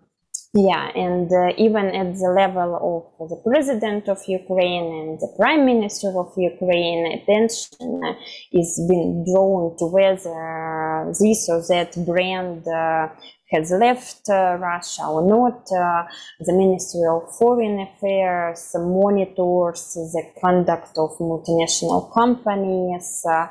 yeah, 0.54 0.90
and 0.94 1.30
uh, 1.30 1.52
even 1.58 1.86
at 1.94 2.14
the 2.14 2.32
level 2.34 3.12
of 3.20 3.28
the 3.28 3.36
president 3.44 4.08
of 4.08 4.18
Ukraine 4.26 4.86
and 5.00 5.20
the 5.20 5.30
prime 5.36 5.66
minister 5.66 6.08
of 6.18 6.32
Ukraine, 6.38 7.20
attention 7.20 8.16
is 8.52 8.80
being 8.88 9.26
drawn 9.26 9.76
to 9.78 9.84
whether 9.86 11.12
this 11.20 11.50
or 11.50 11.60
that 11.68 11.92
brand 12.06 12.66
uh, 12.66 13.08
has 13.50 13.70
left 13.72 14.28
uh, 14.30 14.56
Russia 14.58 15.04
or 15.04 15.22
not. 15.28 15.68
Uh, 15.70 16.04
the 16.40 16.54
Ministry 16.54 17.04
of 17.10 17.28
Foreign 17.36 17.80
Affairs 17.80 18.74
monitors 18.74 19.92
the 19.94 20.22
conduct 20.40 20.96
of 20.96 21.10
multinational 21.18 22.10
companies, 22.14 23.22
uh, 23.28 23.48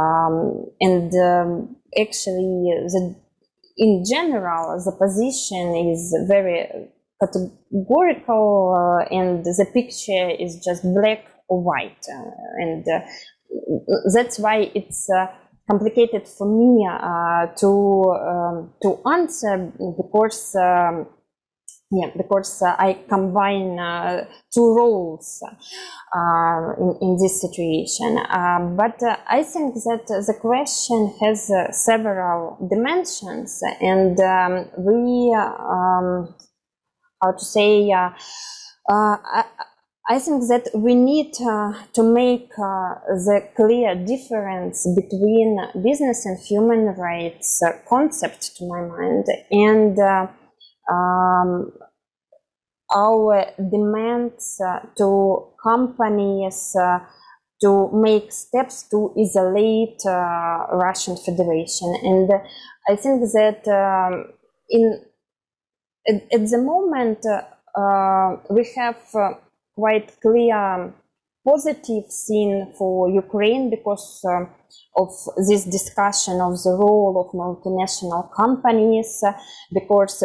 um, 0.00 0.64
and 0.80 1.12
um, 1.14 1.76
actually 1.98 2.72
the 2.88 3.14
in 3.80 4.04
general, 4.04 4.78
the 4.84 4.92
position 4.92 5.74
is 5.74 6.14
very 6.28 6.68
categorical 7.18 8.76
uh, 8.76 9.14
and 9.14 9.42
the 9.42 9.66
picture 9.72 10.30
is 10.38 10.62
just 10.62 10.82
black 10.82 11.24
or 11.48 11.62
white. 11.62 12.04
Uh, 12.06 12.30
and 12.58 12.86
uh, 12.86 13.00
that's 14.12 14.38
why 14.38 14.70
it's 14.74 15.08
uh, 15.10 15.26
complicated 15.70 16.28
for 16.28 16.46
me 16.46 16.86
uh, 16.86 17.46
to, 17.56 17.70
um, 18.20 18.74
to 18.82 19.00
answer 19.08 19.72
because 19.96 20.54
um, 20.56 21.06
yeah, 21.92 22.10
because 22.16 22.62
uh, 22.62 22.76
I 22.78 23.00
combine 23.08 23.78
uh, 23.78 24.24
two 24.54 24.74
roles 24.76 25.42
uh, 25.42 26.72
in, 26.78 26.96
in 27.02 27.16
this 27.20 27.40
situation. 27.40 28.16
Um, 28.30 28.76
but 28.76 29.02
uh, 29.02 29.16
I 29.28 29.42
think 29.42 29.74
that 29.74 30.06
the 30.06 30.34
question 30.40 31.12
has 31.20 31.50
uh, 31.50 31.72
several 31.72 32.64
dimensions, 32.70 33.60
and 33.80 34.20
um, 34.20 34.68
we, 34.78 35.34
um, 35.34 36.32
how 37.20 37.32
to 37.32 37.44
say, 37.44 37.90
uh, 37.90 38.10
I, 38.88 39.44
I, 40.08 40.18
think 40.20 40.42
that 40.48 40.70
we 40.74 40.94
need 40.94 41.34
to 41.34 42.02
make 42.02 42.50
the 42.50 43.48
clear 43.56 43.96
difference 43.96 44.86
between 44.94 45.58
business 45.82 46.24
and 46.24 46.38
human 46.38 46.94
rights 46.96 47.62
concept, 47.88 48.56
to 48.56 48.66
my 48.68 48.80
mind, 48.80 49.26
and 49.50 49.98
um, 50.90 51.72
our 52.94 53.46
demands 53.58 54.60
uh, 54.60 54.80
to 54.96 55.46
companies 55.62 56.74
uh, 56.80 56.98
to 57.60 57.90
make 57.92 58.32
steps 58.32 58.84
to 58.90 59.14
isolate 59.18 60.00
uh, 60.06 60.66
Russian 60.72 61.16
Federation. 61.16 61.94
And 62.02 62.30
I 62.88 62.96
think 62.96 63.20
that 63.32 63.68
um, 63.68 64.32
in 64.68 65.02
at, 66.08 66.22
at, 66.32 66.50
the 66.50 66.58
moment 66.58 67.24
uh, 67.26 68.36
we 68.48 68.66
have 68.76 69.02
uh, 69.14 69.34
quite 69.74 70.18
clear 70.20 70.92
positive 71.46 72.10
scene 72.10 72.72
for 72.76 73.08
Ukraine 73.08 73.70
because 73.70 74.24
uh, 74.24 74.44
of 74.96 75.10
this 75.48 75.64
discussion 75.64 76.40
of 76.40 76.62
the 76.62 76.70
role 76.70 77.14
of 77.20 77.32
multinational 77.32 78.32
companies. 78.32 79.22
because 79.72 80.24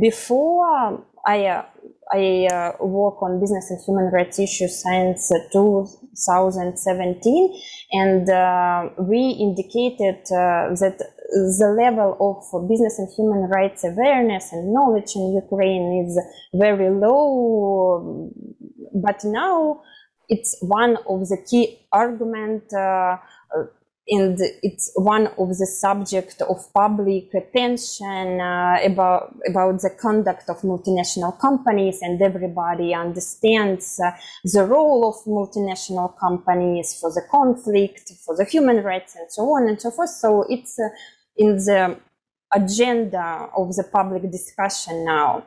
before 0.00 1.04
I 1.26 1.64
I 2.12 2.46
uh, 2.46 2.76
work 2.84 3.20
on 3.20 3.40
business 3.40 3.68
and 3.70 3.80
human 3.84 4.12
rights 4.12 4.38
issues 4.38 4.80
since 4.80 5.28
2017, 5.52 7.60
and 7.92 8.30
uh, 8.30 8.90
we 9.00 9.30
indicated 9.30 10.20
uh, 10.30 10.70
that 10.78 10.98
the 10.98 11.74
level 11.76 12.16
of 12.20 12.44
business 12.68 13.00
and 13.00 13.08
human 13.16 13.50
rights 13.50 13.82
awareness 13.82 14.52
and 14.52 14.72
knowledge 14.72 15.16
in 15.16 15.34
Ukraine 15.34 16.06
is 16.06 16.16
very 16.54 16.90
low. 16.90 18.30
But 18.94 19.24
now 19.24 19.82
it's 20.28 20.56
one 20.60 20.98
of 21.08 21.28
the 21.28 21.38
key 21.50 21.88
argument 21.92 22.72
uh, 22.72 23.16
and 24.08 24.38
it's 24.62 24.92
one 24.94 25.26
of 25.26 25.48
the 25.48 25.66
subject 25.66 26.40
of 26.42 26.72
public 26.72 27.34
attention 27.34 28.40
uh, 28.40 28.78
about 28.84 29.34
about 29.48 29.80
the 29.80 29.90
conduct 30.00 30.48
of 30.48 30.60
multinational 30.62 31.36
companies 31.40 31.98
and 32.02 32.22
everybody 32.22 32.94
understands 32.94 34.00
uh, 34.00 34.12
the 34.44 34.64
role 34.64 35.08
of 35.08 35.16
multinational 35.26 36.16
companies 36.18 36.96
for 37.00 37.12
the 37.12 37.22
conflict 37.30 38.12
for 38.24 38.36
the 38.36 38.44
human 38.44 38.82
rights 38.82 39.16
and 39.16 39.30
so 39.30 39.42
on 39.42 39.68
and 39.68 39.80
so 39.80 39.90
forth. 39.90 40.10
So 40.10 40.44
it's 40.48 40.78
uh, 40.78 40.88
in 41.36 41.56
the 41.56 41.98
agenda 42.60 43.48
of 43.56 43.74
the 43.76 43.84
public 43.84 44.30
discussion 44.30 45.04
now. 45.04 45.44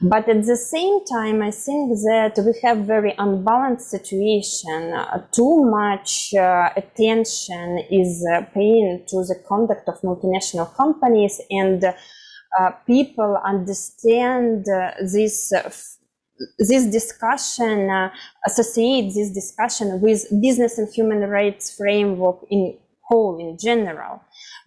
But 0.00 0.28
at 0.28 0.44
the 0.44 0.56
same 0.56 1.04
time, 1.04 1.42
I 1.42 1.52
think 1.52 1.92
that 2.08 2.34
we 2.38 2.52
have 2.64 2.78
very 2.78 3.14
unbalanced 3.18 3.90
situation. 3.90 4.94
Too 5.30 5.64
much 5.64 6.34
uh, 6.34 6.70
attention 6.76 7.78
is 7.90 8.26
uh, 8.32 8.42
paying 8.54 9.04
to 9.08 9.16
the 9.28 9.36
conduct 9.48 9.88
of 9.88 10.00
multinational 10.00 10.74
companies 10.76 11.40
and 11.50 11.84
uh, 12.58 12.70
people 12.86 13.38
understand 13.44 14.66
uh, 14.68 14.90
this 15.00 15.52
uh, 15.52 15.70
this 16.58 16.84
discussion 16.86 17.88
uh, 17.88 18.10
associate 18.46 19.12
this 19.14 19.30
discussion 19.30 20.00
with 20.00 20.26
business 20.40 20.78
and 20.78 20.88
human 20.92 21.20
rights 21.20 21.74
framework 21.74 22.44
in 22.50 22.76
whole 23.08 23.38
in 23.38 23.56
general 23.58 24.20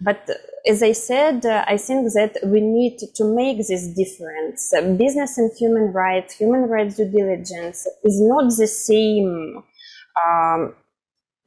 but 0.06 0.30
as 0.68 0.84
I 0.84 0.91
said, 0.91 1.46
uh, 1.48 1.65
I 1.68 1.78
think 1.78 2.13
that 2.13 2.38
we 2.46 2.62
need 2.62 3.00
to 3.15 3.24
make 3.24 3.58
this 3.58 3.88
difference. 3.88 4.72
Uh, 4.72 4.94
business 4.94 5.38
and 5.39 5.52
human 5.58 5.91
rights, 5.91 6.36
human 6.36 6.70
rights 6.70 6.98
due 6.98 7.10
diligence 7.10 7.88
is 8.04 8.22
not 8.22 8.56
the 8.56 8.68
same 8.68 9.63
um, 10.24 10.76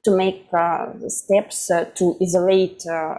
to 0.05 0.17
make 0.17 0.47
uh, 0.53 0.87
steps 1.07 1.71
uh, 1.71 1.85
to 1.97 2.17
isolate 2.21 2.83
uh, 2.87 3.19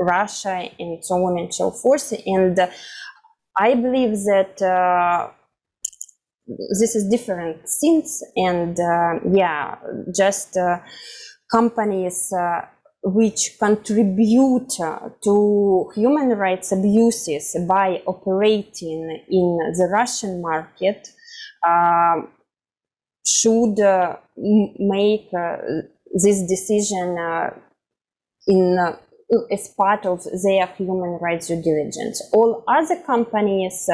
Russia 0.00 0.68
and 0.78 1.04
so 1.04 1.14
on 1.26 1.38
and 1.38 1.54
so 1.54 1.70
forth. 1.70 2.12
And 2.26 2.58
I 3.56 3.74
believe 3.74 4.16
that 4.24 4.60
uh, 4.60 5.30
this 6.80 6.96
is 6.96 7.08
different 7.08 7.68
since, 7.68 8.24
and 8.34 8.76
yeah, 9.32 9.76
just 10.16 10.56
companies 11.52 12.32
which 13.02 13.56
contribute 13.58 14.68
to 15.22 15.90
human 15.94 16.30
rights 16.30 16.72
abuses 16.72 17.56
by 17.66 18.02
operating 18.06 19.24
in 19.28 19.58
the 19.78 19.88
Russian 19.90 20.42
market 20.42 21.08
uh, 21.66 22.22
should 23.26 23.80
uh, 23.80 24.16
make 24.36 25.28
uh, 25.32 25.56
this 26.12 26.42
decision 26.46 27.16
uh, 27.18 27.50
in 28.46 28.78
uh, 28.78 28.96
as 29.52 29.68
part 29.68 30.04
of 30.06 30.22
their 30.42 30.66
human 30.66 31.18
rights 31.20 31.46
due 31.48 31.62
diligence. 31.62 32.22
All 32.32 32.64
other 32.66 32.96
companies 33.06 33.88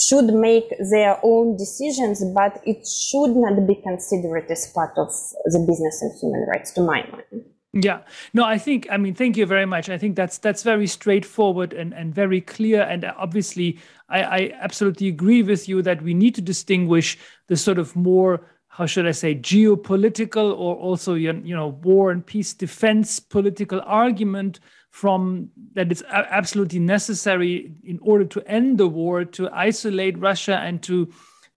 should 0.00 0.26
make 0.34 0.68
their 0.90 1.18
own 1.22 1.56
decisions, 1.56 2.24
but 2.34 2.60
it 2.66 2.86
should 2.86 3.36
not 3.36 3.66
be 3.66 3.76
considered 3.76 4.50
as 4.50 4.70
part 4.74 4.92
of 4.96 5.08
the 5.44 5.64
business 5.66 6.02
and 6.02 6.12
human 6.20 6.46
rights, 6.48 6.72
to 6.72 6.80
my 6.80 7.02
mind. 7.10 7.44
Yeah, 7.74 8.00
no, 8.34 8.44
I 8.44 8.58
think, 8.58 8.86
I 8.90 8.98
mean, 8.98 9.14
thank 9.14 9.36
you 9.36 9.46
very 9.46 9.64
much. 9.64 9.88
I 9.88 9.96
think 9.96 10.14
that's 10.14 10.36
that's 10.36 10.62
very 10.62 10.86
straightforward 10.86 11.72
and, 11.72 11.94
and 11.94 12.14
very 12.14 12.42
clear. 12.42 12.82
And 12.82 13.04
uh, 13.04 13.14
obviously, 13.16 13.78
I, 14.10 14.22
I 14.22 14.52
absolutely 14.60 15.08
agree 15.08 15.42
with 15.42 15.68
you 15.70 15.80
that 15.82 16.02
we 16.02 16.12
need 16.12 16.34
to 16.34 16.42
distinguish 16.42 17.16
the 17.48 17.56
sort 17.56 17.78
of 17.78 17.96
more 17.96 18.46
how 18.72 18.86
should 18.86 19.06
I 19.06 19.10
say, 19.10 19.34
geopolitical 19.34 20.52
or 20.52 20.76
also, 20.76 21.12
you 21.12 21.34
know, 21.34 21.68
war 21.82 22.10
and 22.10 22.24
peace 22.24 22.54
defense 22.54 23.20
political 23.20 23.82
argument 23.84 24.60
from 24.92 25.50
that 25.72 25.90
it's 25.90 26.02
absolutely 26.10 26.78
necessary 26.78 27.72
in 27.82 27.98
order 28.02 28.26
to 28.26 28.46
end 28.46 28.76
the 28.76 28.86
war 28.86 29.24
to 29.24 29.48
isolate 29.50 30.18
Russia 30.18 30.58
and 30.58 30.82
to 30.82 31.10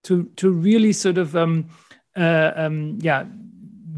to 0.04 0.24
to 0.36 0.50
really 0.50 0.92
sort 0.92 1.18
of 1.18 1.36
um, 1.36 1.68
uh, 2.16 2.52
um, 2.56 2.98
yeah 3.00 3.26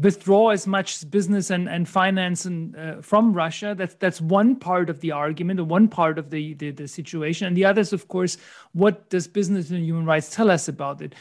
withdraw 0.01 0.49
as 0.49 0.65
much 0.65 1.09
business 1.09 1.49
and, 1.49 1.67
and 1.67 1.87
finance 1.87 2.45
and, 2.45 2.75
uh, 2.75 3.01
from 3.01 3.33
Russia. 3.33 3.75
That's 3.77 3.95
that's 3.95 4.21
one 4.21 4.55
part 4.55 4.89
of 4.89 4.99
the 4.99 5.11
argument, 5.11 5.59
or 5.59 5.65
one 5.65 5.87
part 5.87 6.17
of 6.17 6.29
the, 6.29 6.53
the, 6.55 6.71
the 6.71 6.87
situation, 6.87 7.47
and 7.47 7.55
the 7.55 7.65
others, 7.65 7.93
of 7.93 8.07
course, 8.09 8.37
what 8.73 9.09
does 9.09 9.27
business 9.27 9.69
and 9.71 9.83
human 9.83 10.05
rights 10.05 10.29
tell 10.29 10.51
us 10.51 10.67
about 10.67 11.01
it? 11.01 11.15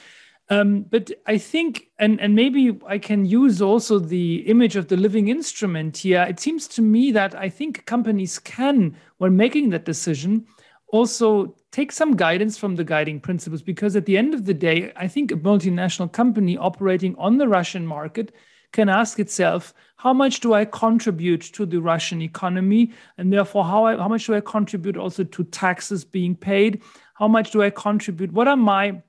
Um, 0.51 0.83
but 0.83 1.11
I 1.27 1.37
think, 1.37 1.89
and, 1.99 2.19
and 2.21 2.35
maybe 2.35 2.79
I 2.87 2.99
can 2.99 3.27
use 3.27 3.61
also 3.61 3.99
the 3.99 4.37
image 4.49 4.77
of 4.77 4.89
the 4.89 4.97
living 4.97 5.29
instrument 5.29 5.99
here. 5.99 6.23
It 6.23 6.41
seems 6.41 6.67
to 6.69 6.83
me 6.83 7.13
that 7.13 7.35
I 7.35 7.51
think 7.51 7.85
companies 7.85 8.39
can, 8.39 8.97
when 9.19 9.37
making 9.37 9.71
that 9.71 9.85
decision, 9.85 10.47
also 10.91 11.55
take 11.71 11.93
some 11.93 12.17
guidance 12.17 12.57
from 12.57 12.77
the 12.77 12.85
guiding 12.85 13.21
principles. 13.21 13.61
Because 13.61 13.95
at 13.95 14.07
the 14.07 14.17
end 14.17 14.33
of 14.33 14.47
the 14.47 14.55
day, 14.55 14.91
I 14.97 15.07
think 15.07 15.31
a 15.31 15.37
multinational 15.37 16.11
company 16.11 16.57
operating 16.57 17.15
on 17.17 17.37
the 17.37 17.47
Russian 17.47 17.87
market 17.87 18.35
can 18.73 18.89
ask 18.89 19.19
itself, 19.19 19.75
how 19.97 20.15
much 20.15 20.41
do 20.41 20.55
I 20.55 20.65
contribute 20.65 21.43
to 21.53 21.67
the 21.67 21.81
Russian 21.81 22.23
economy? 22.23 22.93
And 23.19 23.31
therefore, 23.31 23.65
how, 23.65 23.85
I, 23.85 23.97
how 23.97 24.09
much 24.09 24.27
do 24.27 24.35
I 24.35 24.41
contribute 24.41 24.97
also 24.97 25.25
to 25.25 25.45
taxes 25.45 26.05
being 26.05 26.35
paid? 26.35 26.83
How 27.15 27.29
much 27.29 27.51
do 27.51 27.63
I 27.63 27.71
contribute? 27.71 28.33
What 28.33 28.49
are 28.49 28.57
my 28.57 29.03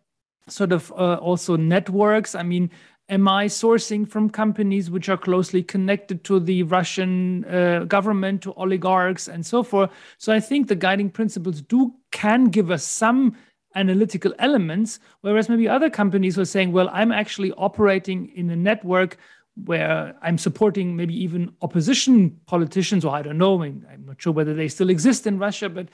sort 0.50 0.72
of 0.72 0.92
uh, 0.92 1.16
also 1.16 1.56
networks. 1.56 2.36
I 2.36 2.44
mean, 2.44 2.70
am 3.10 3.28
I 3.28 3.48
sourcing 3.48 4.08
from 4.08 4.30
companies 4.30 4.90
which 4.90 5.10
are 5.10 5.18
closely 5.18 5.64
connected 5.64 6.24
to 6.26 6.40
the 6.40 6.64
Russian 6.64 7.46
uh, 7.46 7.86
government, 7.86 8.42
to 8.44 8.54
oligarchs, 8.54 9.28
and 9.28 9.46
so 9.46 9.64
forth? 9.64 9.90
So 10.18 10.34
I 10.34 10.40
think 10.40 10.68
the 10.68 10.76
guiding 10.76 11.10
principles 11.10 11.62
do 11.62 11.94
can 12.12 12.46
give 12.46 12.72
us 12.72 12.84
some 12.84 13.36
analytical 13.76 14.34
elements, 14.40 15.00
whereas 15.22 15.50
maybe 15.50 15.68
other 15.68 15.90
companies 15.90 16.38
were 16.38 16.46
saying, 16.46 16.72
well, 16.72 16.90
I'm 16.92 17.12
actually 17.12 17.52
operating 17.54 18.32
in 18.36 18.50
a 18.50 18.56
network 18.56 19.18
where 19.66 20.16
I'm 20.22 20.38
supporting 20.38 20.96
maybe 20.96 21.16
even 21.22 21.52
opposition 21.62 22.40
politicians, 22.46 23.06
or 23.06 23.14
I 23.14 23.22
don't 23.22 23.38
know, 23.38 23.62
I'm 23.62 24.06
not 24.06 24.22
sure 24.22 24.34
whether 24.34 24.54
they 24.54 24.68
still 24.68 24.90
exist 24.90 25.28
in 25.28 25.38
Russia, 25.38 25.70
but 25.70 25.90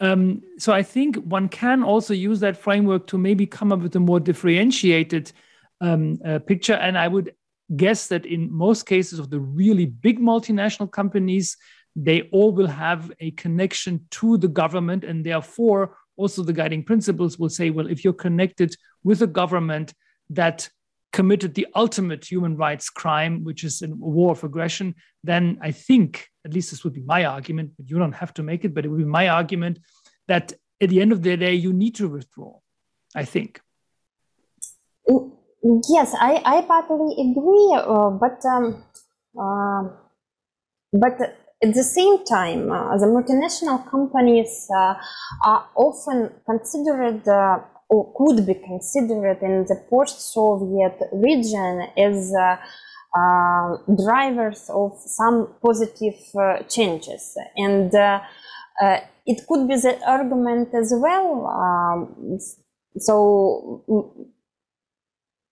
um, 0.00 0.42
so 0.58 0.72
I 0.72 0.82
think 0.82 1.16
one 1.16 1.48
can 1.48 1.82
also 1.82 2.14
use 2.14 2.40
that 2.40 2.56
framework 2.56 3.06
to 3.08 3.18
maybe 3.18 3.46
come 3.46 3.72
up 3.72 3.80
with 3.80 3.96
a 3.96 4.00
more 4.00 4.20
differentiated 4.20 5.32
um, 5.80 6.18
uh, 6.24 6.38
picture. 6.38 6.74
And 6.74 6.96
I 6.96 7.08
would 7.08 7.34
guess 7.76 8.06
that 8.08 8.24
in 8.24 8.52
most 8.52 8.86
cases 8.86 9.18
of 9.18 9.30
the 9.30 9.40
really 9.40 9.86
big 9.86 10.20
multinational 10.20 10.90
companies, 10.90 11.56
they 11.96 12.22
all 12.32 12.52
will 12.52 12.68
have 12.68 13.10
a 13.20 13.32
connection 13.32 14.06
to 14.10 14.38
the 14.38 14.48
government 14.48 15.04
and 15.04 15.24
therefore 15.24 15.96
also 16.16 16.42
the 16.42 16.52
guiding 16.52 16.82
principles 16.82 17.38
will 17.38 17.48
say, 17.48 17.70
well, 17.70 17.88
if 17.88 18.04
you're 18.04 18.12
connected 18.12 18.74
with 19.04 19.22
a 19.22 19.26
government 19.26 19.94
that 20.30 20.68
committed 21.12 21.54
the 21.54 21.66
ultimate 21.74 22.24
human 22.24 22.56
rights 22.56 22.90
crime, 22.90 23.44
which 23.44 23.64
is 23.64 23.82
a 23.82 23.88
war 23.88 24.32
of 24.32 24.44
aggression, 24.44 24.94
then 25.24 25.58
I 25.62 25.70
think, 25.70 26.28
at 26.44 26.52
least 26.52 26.70
this 26.70 26.84
would 26.84 26.92
be 26.92 27.02
my 27.02 27.24
argument, 27.24 27.72
but 27.76 27.88
you 27.90 27.98
don't 27.98 28.12
have 28.12 28.34
to 28.34 28.42
make 28.42 28.64
it, 28.64 28.74
but 28.74 28.84
it 28.84 28.88
would 28.88 28.98
be 28.98 29.04
my 29.04 29.28
argument 29.28 29.78
that 30.26 30.52
at 30.80 30.90
the 30.90 31.00
end 31.00 31.12
of 31.12 31.22
the 31.22 31.36
day, 31.36 31.54
you 31.54 31.72
need 31.72 31.94
to 31.96 32.08
withdraw, 32.08 32.58
I 33.14 33.24
think. 33.24 33.60
Yes, 35.88 36.14
I, 36.20 36.42
I 36.44 36.62
partly 36.62 37.14
agree, 37.18 37.74
uh, 37.74 38.10
but 38.10 38.44
um, 38.44 38.84
uh, 39.38 39.88
but 40.92 41.20
at 41.20 41.74
the 41.74 41.82
same 41.82 42.24
time, 42.24 42.70
uh, 42.70 42.96
the 42.96 43.06
multinational 43.06 43.88
companies 43.90 44.68
uh, 44.74 44.94
are 45.44 45.68
often 45.74 46.30
considered 46.46 47.26
uh, 47.26 47.58
or 47.88 48.12
could 48.16 48.46
be 48.46 48.54
considered 48.54 49.38
in 49.42 49.64
the 49.64 49.82
post-Soviet 49.88 51.00
region 51.12 51.88
as 51.96 52.32
uh, 52.34 52.56
uh, 53.18 53.76
drivers 53.96 54.68
of 54.68 54.98
some 54.98 55.54
positive 55.62 56.20
uh, 56.38 56.62
changes. 56.64 57.36
And 57.56 57.92
it 59.26 59.46
could 59.46 59.68
be 59.68 59.76
the 59.76 59.98
argument 60.06 60.74
as 60.74 60.92
well. 60.94 61.46
Um, 61.46 62.38
so 62.98 63.84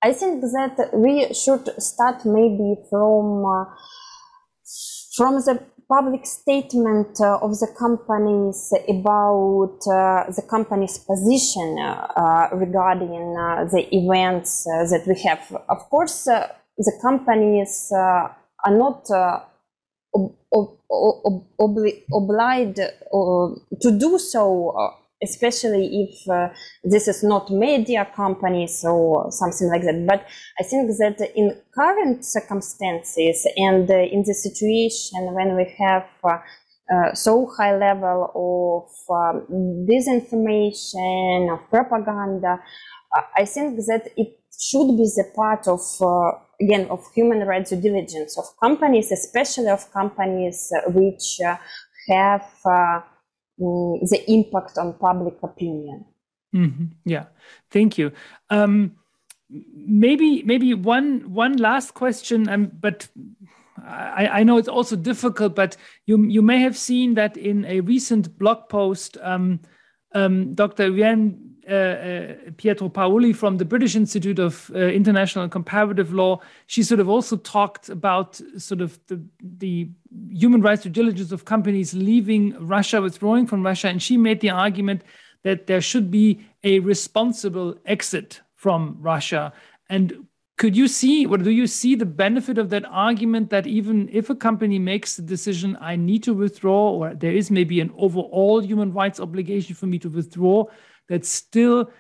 I 0.03 0.13
think 0.13 0.43
that 0.43 0.91
we 0.93 1.33
should 1.33 1.83
start 1.83 2.25
maybe 2.25 2.77
from 2.91 3.67
from 5.17 5.37
the 5.37 5.63
public 5.89 6.27
statement 6.27 7.21
uh, 7.21 7.39
of 7.41 7.53
the 7.61 7.69
companies 7.79 8.73
uh, 8.75 8.93
about 8.93 9.79
uh, 9.87 10.25
the 10.33 10.43
company's 10.51 10.99
position 10.99 11.79
uh, 11.79 12.07
uh 12.17 12.49
regarding 12.57 13.37
uh, 13.39 13.65
the 13.71 13.87
events 13.95 14.65
that 14.65 15.03
we 15.07 15.15
have. 15.23 15.41
Of 15.69 15.89
course, 15.89 16.25
the 16.25 16.93
companies 17.01 17.93
are 17.93 18.37
not 18.67 19.09
ob 20.15 20.33
ob 20.53 21.49
ob 21.61 21.79
obliged 22.13 22.81
to 23.83 23.99
do 23.99 24.19
so 24.19 25.03
especially 25.23 26.09
if 26.09 26.29
uh, 26.29 26.49
this 26.85 27.09
is 27.09 27.23
not 27.23 27.51
media 27.51 28.07
companies 28.15 28.85
or 28.85 29.31
something 29.31 29.69
like 29.69 29.83
that. 29.83 30.07
But 30.07 30.27
I 30.61 30.63
think 30.63 30.91
that 30.99 31.33
in 31.35 31.57
current 31.75 32.25
circumstances 32.25 33.47
and 33.57 33.91
uh, 33.91 33.95
in 33.95 34.25
the 34.25 34.35
situation 34.35 35.35
when 35.35 35.57
we 35.57 35.75
have 35.79 36.07
uh, 36.25 36.39
uh 36.93 37.15
so 37.15 37.51
high 37.57 37.77
level 37.77 38.31
of 38.35 38.89
um, 39.15 39.87
disinformation, 39.89 41.53
of 41.53 41.69
propaganda, 41.71 42.61
uh, 43.17 43.23
I 43.37 43.45
think 43.45 43.77
that 43.87 44.09
it 44.17 44.39
should 44.59 44.97
be 44.97 45.05
the 45.05 45.25
part 45.35 45.67
of 45.67 45.81
uh, 46.01 46.33
again 46.61 46.87
of 46.91 47.05
human 47.15 47.41
rights 47.47 47.71
due 47.71 47.81
diligence 47.81 48.39
of 48.39 48.45
companies, 48.63 49.11
especially 49.13 49.69
of 49.69 49.91
companies 49.93 50.73
which 50.89 51.41
have 52.09 52.45
Mm, 52.67 53.16
the 53.59 54.23
impact 54.29 54.79
on 54.79 54.95
public 54.95 55.35
opinion. 55.43 56.05
Mm-hmm. 56.55 56.87
Yeah, 57.05 57.27
thank 57.71 57.99
you. 57.99 58.13
Um, 58.51 58.97
maybe 59.51 60.43
maybe 60.43 60.75
one 60.75 61.33
one 61.33 61.57
last 61.57 61.95
question, 61.95 62.49
um, 62.49 62.71
but 62.81 63.09
I, 63.85 64.29
I, 64.41 64.43
know 64.43 64.57
it's 64.57 64.69
also 64.69 64.97
difficult. 64.97 65.55
But 65.55 65.77
you 66.07 66.23
you 66.25 66.43
may 66.43 66.61
have 66.61 66.77
seen 66.77 67.15
that 67.15 67.37
in 67.37 67.65
a 67.67 67.81
recent 67.81 68.39
blog 68.39 68.69
post, 68.69 69.19
um, 69.23 69.61
um, 70.15 70.55
Dr. 70.55 70.85
Uh, 70.85 71.37
Pietropaoli 71.69 73.35
from 73.35 73.59
the 73.59 73.65
British 73.65 73.97
Institute 73.97 74.39
of 74.39 74.71
uh, 74.75 74.79
International 74.79 75.43
and 75.43 75.53
Comparative 75.53 76.13
Law, 76.13 76.41
she 76.67 76.83
sort 76.83 77.01
of 77.01 77.09
also 77.09 77.37
talked 77.37 77.89
about 77.89 78.41
sort 78.57 78.81
of 78.81 78.99
the, 79.09 79.21
the 79.59 79.89
human 80.31 80.61
rights 80.61 80.85
due 80.85 80.91
diligence 80.91 81.33
of 81.33 81.45
companies 81.45 81.93
leaving 81.93 82.55
Russia, 82.65 83.03
withdrawing 83.03 83.47
from 83.47 83.65
Russia, 83.65 83.89
and 83.89 84.01
she 84.01 84.17
made 84.17 84.41
the 84.41 84.51
argument 84.51 85.03
that 85.43 85.67
there 85.67 85.81
should 85.81 86.11
be 86.11 86.41
a 86.63 86.79
responsible 86.81 87.77
exit 87.85 88.41
from 88.55 88.97
Russia. 89.01 89.53
And 89.89 90.27
could 90.57 90.75
you 90.77 90.89
see, 90.89 91.27
or 91.27 91.37
do 91.37 91.51
you 91.51 91.67
see 91.67 91.95
the 91.95 92.07
benefit 92.07 92.57
of 92.57 92.71
that 92.71 92.85
argument 92.87 93.51
that 93.51 93.67
even 93.67 94.09
if 94.11 94.31
a 94.31 94.35
company 94.35 94.79
makes 94.79 95.17
the 95.17 95.23
decision, 95.23 95.77
I 95.81 95.97
need 95.97 96.23
to 96.23 96.33
withdraw, 96.33 96.93
or 96.93 97.15
there 97.15 97.33
is 97.33 97.51
maybe 97.51 97.81
an 97.81 97.93
overall 97.97 98.61
human 98.61 98.93
rights 98.93 99.21
obligation 99.21 99.75
for 99.75 99.87
me 99.87 99.99
to 99.99 100.09
withdraw, 100.09 100.65
that 101.09 101.25
still, 101.25 101.91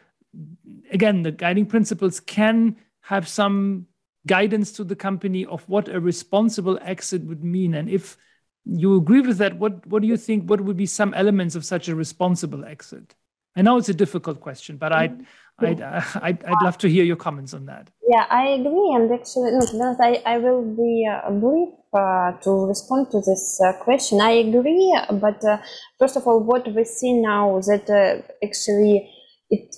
again, 0.90 1.23
the 1.23 1.33
guiding 1.33 1.66
principles 1.66 2.21
can 2.21 2.77
have 3.03 3.29
some 3.29 3.87
guidance 4.27 4.73
to 4.73 4.85
the 4.85 4.97
company 4.97 5.47
of 5.47 5.69
what 5.69 5.88
a 5.88 6.01
responsible 6.01 6.79
exit 6.83 7.23
would 7.25 7.45
mean. 7.45 7.75
And 7.75 7.88
if 7.88 8.16
you 8.64 8.97
agree 8.97 9.21
with 9.21 9.38
that, 9.38 9.57
what, 9.59 9.87
what 9.87 10.03
do 10.03 10.09
you 10.09 10.16
think? 10.16 10.51
What 10.51 10.61
would 10.61 10.77
be 10.77 10.87
some 10.87 11.14
elements 11.14 11.55
of 11.55 11.64
such 11.64 11.88
a 11.88 11.95
responsible 11.95 12.64
exit? 12.64 13.14
I 13.55 13.62
know 13.62 13.79
it's 13.79 13.88
a 13.88 13.95
difficult 13.95 14.40
question, 14.40 14.77
but 14.77 14.92
I'd, 14.92 15.12
mm-hmm. 15.12 15.25
I'd, 15.59 15.81
uh, 15.81 16.01
I'd, 16.23 16.45
I'd, 16.45 16.62
love 16.62 16.79
to 16.79 16.88
hear 16.88 17.05
your 17.05 17.16
comments 17.16 17.55
on 17.55 17.66
that. 17.66 17.90
Yeah, 18.09 18.27
I 18.29 18.49
agree. 18.49 18.92
And 18.95 19.11
actually, 19.12 19.53
no, 19.53 19.97
I, 20.01 20.23
I 20.27 20.38
will 20.38 20.62
be 20.62 21.09
uh, 21.11 21.31
brief 21.31 21.71
uh, 21.92 22.33
to 22.42 22.66
respond 22.66 23.11
to 23.11 23.21
this 23.21 23.61
uh, 23.64 23.73
question. 23.83 24.21
I 24.21 24.33
agree, 24.33 24.99
but 25.12 25.42
uh, 25.45 25.59
first 25.99 26.16
of 26.16 26.27
all, 26.27 26.40
what 26.40 26.73
we 26.75 26.85
see 26.85 27.14
now 27.14 27.61
that 27.61 27.88
uh, 27.88 28.23
actually 28.45 29.11
it 29.51 29.75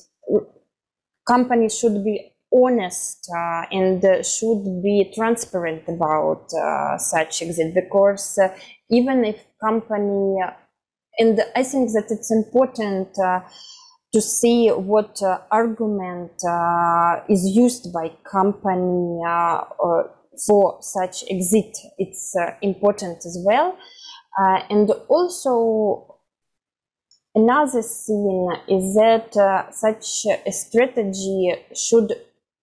companies 1.27 1.79
should 1.79 2.03
be 2.05 2.33
honest 2.53 3.31
uh, 3.37 3.62
and 3.71 4.03
should 4.25 4.83
be 4.83 5.12
transparent 5.14 5.83
about 5.87 6.51
such 6.99 7.43
exit 7.43 7.75
because 7.75 8.38
even 8.91 9.25
if 9.25 9.37
company 9.62 10.38
and 11.19 11.41
I 11.55 11.62
think 11.62 11.91
that 11.93 12.07
it's 12.11 12.31
important 12.31 13.09
to 14.12 14.21
see 14.23 14.68
what 14.68 15.21
uh, 15.23 15.38
argument 15.51 16.33
uh, 16.49 17.21
is 17.29 17.44
used 17.44 17.92
by 17.92 18.11
company 18.31 19.21
uh, 19.27 19.64
for 20.47 20.79
such 20.81 21.25
exit. 21.31 21.77
It's 21.99 22.35
uh, 22.37 22.53
important 22.62 23.18
as 23.27 23.38
well. 23.44 23.77
Uh, 24.40 24.61
and 24.71 24.90
also 25.09 26.21
another 27.35 27.83
thing 27.83 28.57
is 28.68 28.94
that 28.94 29.37
uh, 29.37 29.71
such 29.73 30.27
a 30.47 30.53
strategy 30.53 31.53
should 31.75 32.12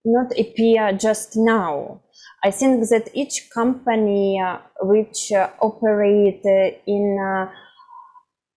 not 0.04 0.32
appear 0.40 0.94
just 0.94 1.34
now. 1.36 2.02
I 2.44 2.52
think 2.52 2.88
that 2.90 3.10
each 3.14 3.50
company 3.54 4.40
which 4.82 5.32
operate 5.60 6.42
in 6.88 7.50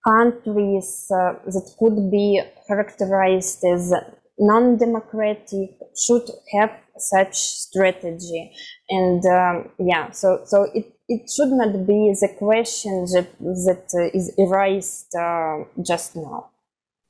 countries 0.07 1.07
uh, 1.11 1.35
that 1.45 1.75
could 1.79 2.11
be 2.11 2.41
characterized 2.67 3.65
as 3.65 3.93
non-democratic 4.39 5.71
should 5.97 6.29
have 6.53 6.71
such 6.97 7.37
strategy. 7.37 8.53
And 8.89 9.25
um, 9.27 9.71
yeah 9.79 10.11
so 10.11 10.43
so 10.45 10.69
it 10.75 10.95
it 11.09 11.31
should 11.31 11.51
not 11.51 11.87
be 11.87 12.15
the 12.21 12.29
question 12.39 13.05
that 13.13 13.29
that 13.41 13.87
uh, 13.95 14.17
is 14.17 14.33
erased 14.37 15.15
uh, 15.15 15.65
just 15.83 16.17
now. 16.17 16.51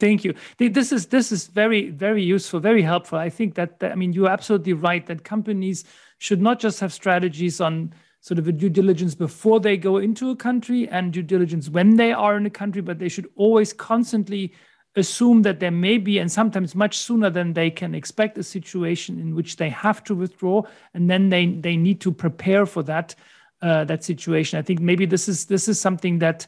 Thank 0.01 0.25
you. 0.25 0.35
This 0.59 0.93
is 0.93 1.07
this 1.07 1.33
is 1.33 1.49
very 1.49 1.91
very 1.91 2.23
useful 2.23 2.61
very 2.61 2.83
helpful. 2.83 3.19
I 3.19 3.31
think 3.31 3.55
that, 3.55 3.81
that 3.81 3.93
i 3.93 3.95
mean 3.95 4.13
you're 4.13 4.29
absolutely 4.29 4.73
right 4.73 5.05
that 5.07 5.25
companies 5.25 5.85
should 6.19 6.41
not 6.41 6.61
just 6.61 6.81
have 6.81 6.93
strategies 6.93 7.61
on 7.61 7.93
sort 8.29 8.39
of 8.39 8.47
a 8.47 8.53
due 8.53 8.69
diligence 8.69 9.15
before 9.15 9.59
they 9.59 9.79
go 9.79 9.97
into 9.97 10.29
a 10.29 10.37
country 10.37 10.87
and 10.91 11.15
due 11.15 11.23
diligence 11.23 11.71
when 11.71 11.97
they 11.97 12.13
are 12.13 12.37
in 12.37 12.45
a 12.45 12.51
country, 12.51 12.83
but 12.83 12.99
they 12.99 13.09
should 13.09 13.27
always 13.37 13.73
constantly 13.73 14.53
assume 14.97 15.41
that 15.41 15.61
there 15.61 15.71
may 15.71 15.97
be, 15.97 16.19
and 16.19 16.31
sometimes 16.31 16.75
much 16.75 16.99
sooner 16.99 17.31
than 17.31 17.55
they 17.55 17.71
can 17.71 17.95
expect, 17.95 18.37
a 18.37 18.43
situation 18.43 19.19
in 19.19 19.35
which 19.35 19.57
they 19.57 19.71
have 19.71 20.05
to 20.05 20.15
withdraw, 20.15 20.63
and 20.93 21.09
then 21.09 21.31
they 21.31 21.47
they 21.47 21.77
need 21.77 22.03
to 22.03 22.13
prepare 22.13 22.67
for 22.67 22.83
that 22.83 23.15
uh, 23.63 23.85
that 23.85 24.05
situation. 24.05 24.59
I 24.59 24.63
think 24.63 24.81
maybe 24.81 25.07
this 25.07 25.27
is 25.27 25.47
this 25.47 25.67
is 25.67 25.81
something 25.81 26.19
that, 26.19 26.47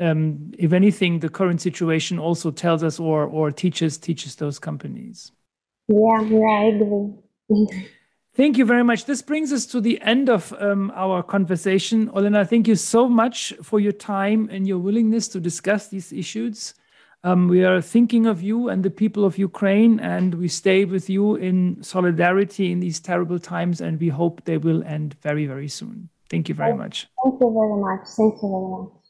um, 0.00 0.52
if 0.58 0.74
anything, 0.74 1.20
the 1.20 1.30
current 1.30 1.62
situation 1.62 2.18
also 2.18 2.50
tells 2.50 2.82
us 2.82 3.00
or 3.00 3.24
or 3.24 3.50
teaches 3.50 3.96
teaches 3.96 4.36
those 4.36 4.58
companies. 4.58 5.32
Yeah, 5.88 6.20
yeah, 6.28 6.56
I 6.60 6.64
agree. 6.64 7.88
Thank 8.34 8.56
you 8.56 8.64
very 8.64 8.82
much. 8.82 9.04
This 9.04 9.20
brings 9.20 9.52
us 9.52 9.66
to 9.66 9.80
the 9.80 10.00
end 10.00 10.30
of 10.30 10.54
um, 10.58 10.90
our 10.94 11.22
conversation. 11.22 12.08
Olena, 12.12 12.48
thank 12.48 12.66
you 12.66 12.76
so 12.76 13.06
much 13.06 13.52
for 13.62 13.78
your 13.78 13.92
time 13.92 14.48
and 14.50 14.66
your 14.66 14.78
willingness 14.78 15.28
to 15.28 15.40
discuss 15.40 15.88
these 15.88 16.14
issues. 16.14 16.72
Um, 17.24 17.46
we 17.46 17.62
are 17.62 17.82
thinking 17.82 18.24
of 18.26 18.42
you 18.42 18.70
and 18.70 18.82
the 18.82 18.90
people 18.90 19.26
of 19.26 19.36
Ukraine, 19.36 20.00
and 20.00 20.34
we 20.34 20.48
stay 20.48 20.86
with 20.86 21.10
you 21.10 21.36
in 21.36 21.82
solidarity 21.82 22.72
in 22.72 22.80
these 22.80 23.00
terrible 23.00 23.38
times, 23.38 23.82
and 23.82 24.00
we 24.00 24.08
hope 24.08 24.42
they 24.44 24.56
will 24.56 24.82
end 24.84 25.14
very, 25.20 25.44
very 25.46 25.68
soon. 25.68 26.08
Thank 26.30 26.48
you 26.48 26.54
very 26.54 26.74
much. 26.74 27.08
Thank 27.22 27.38
you 27.38 27.52
very 27.52 27.80
much. 27.80 28.08
Thank 28.16 28.34
you 28.42 28.48
very 28.48 28.68
much. 28.82 29.01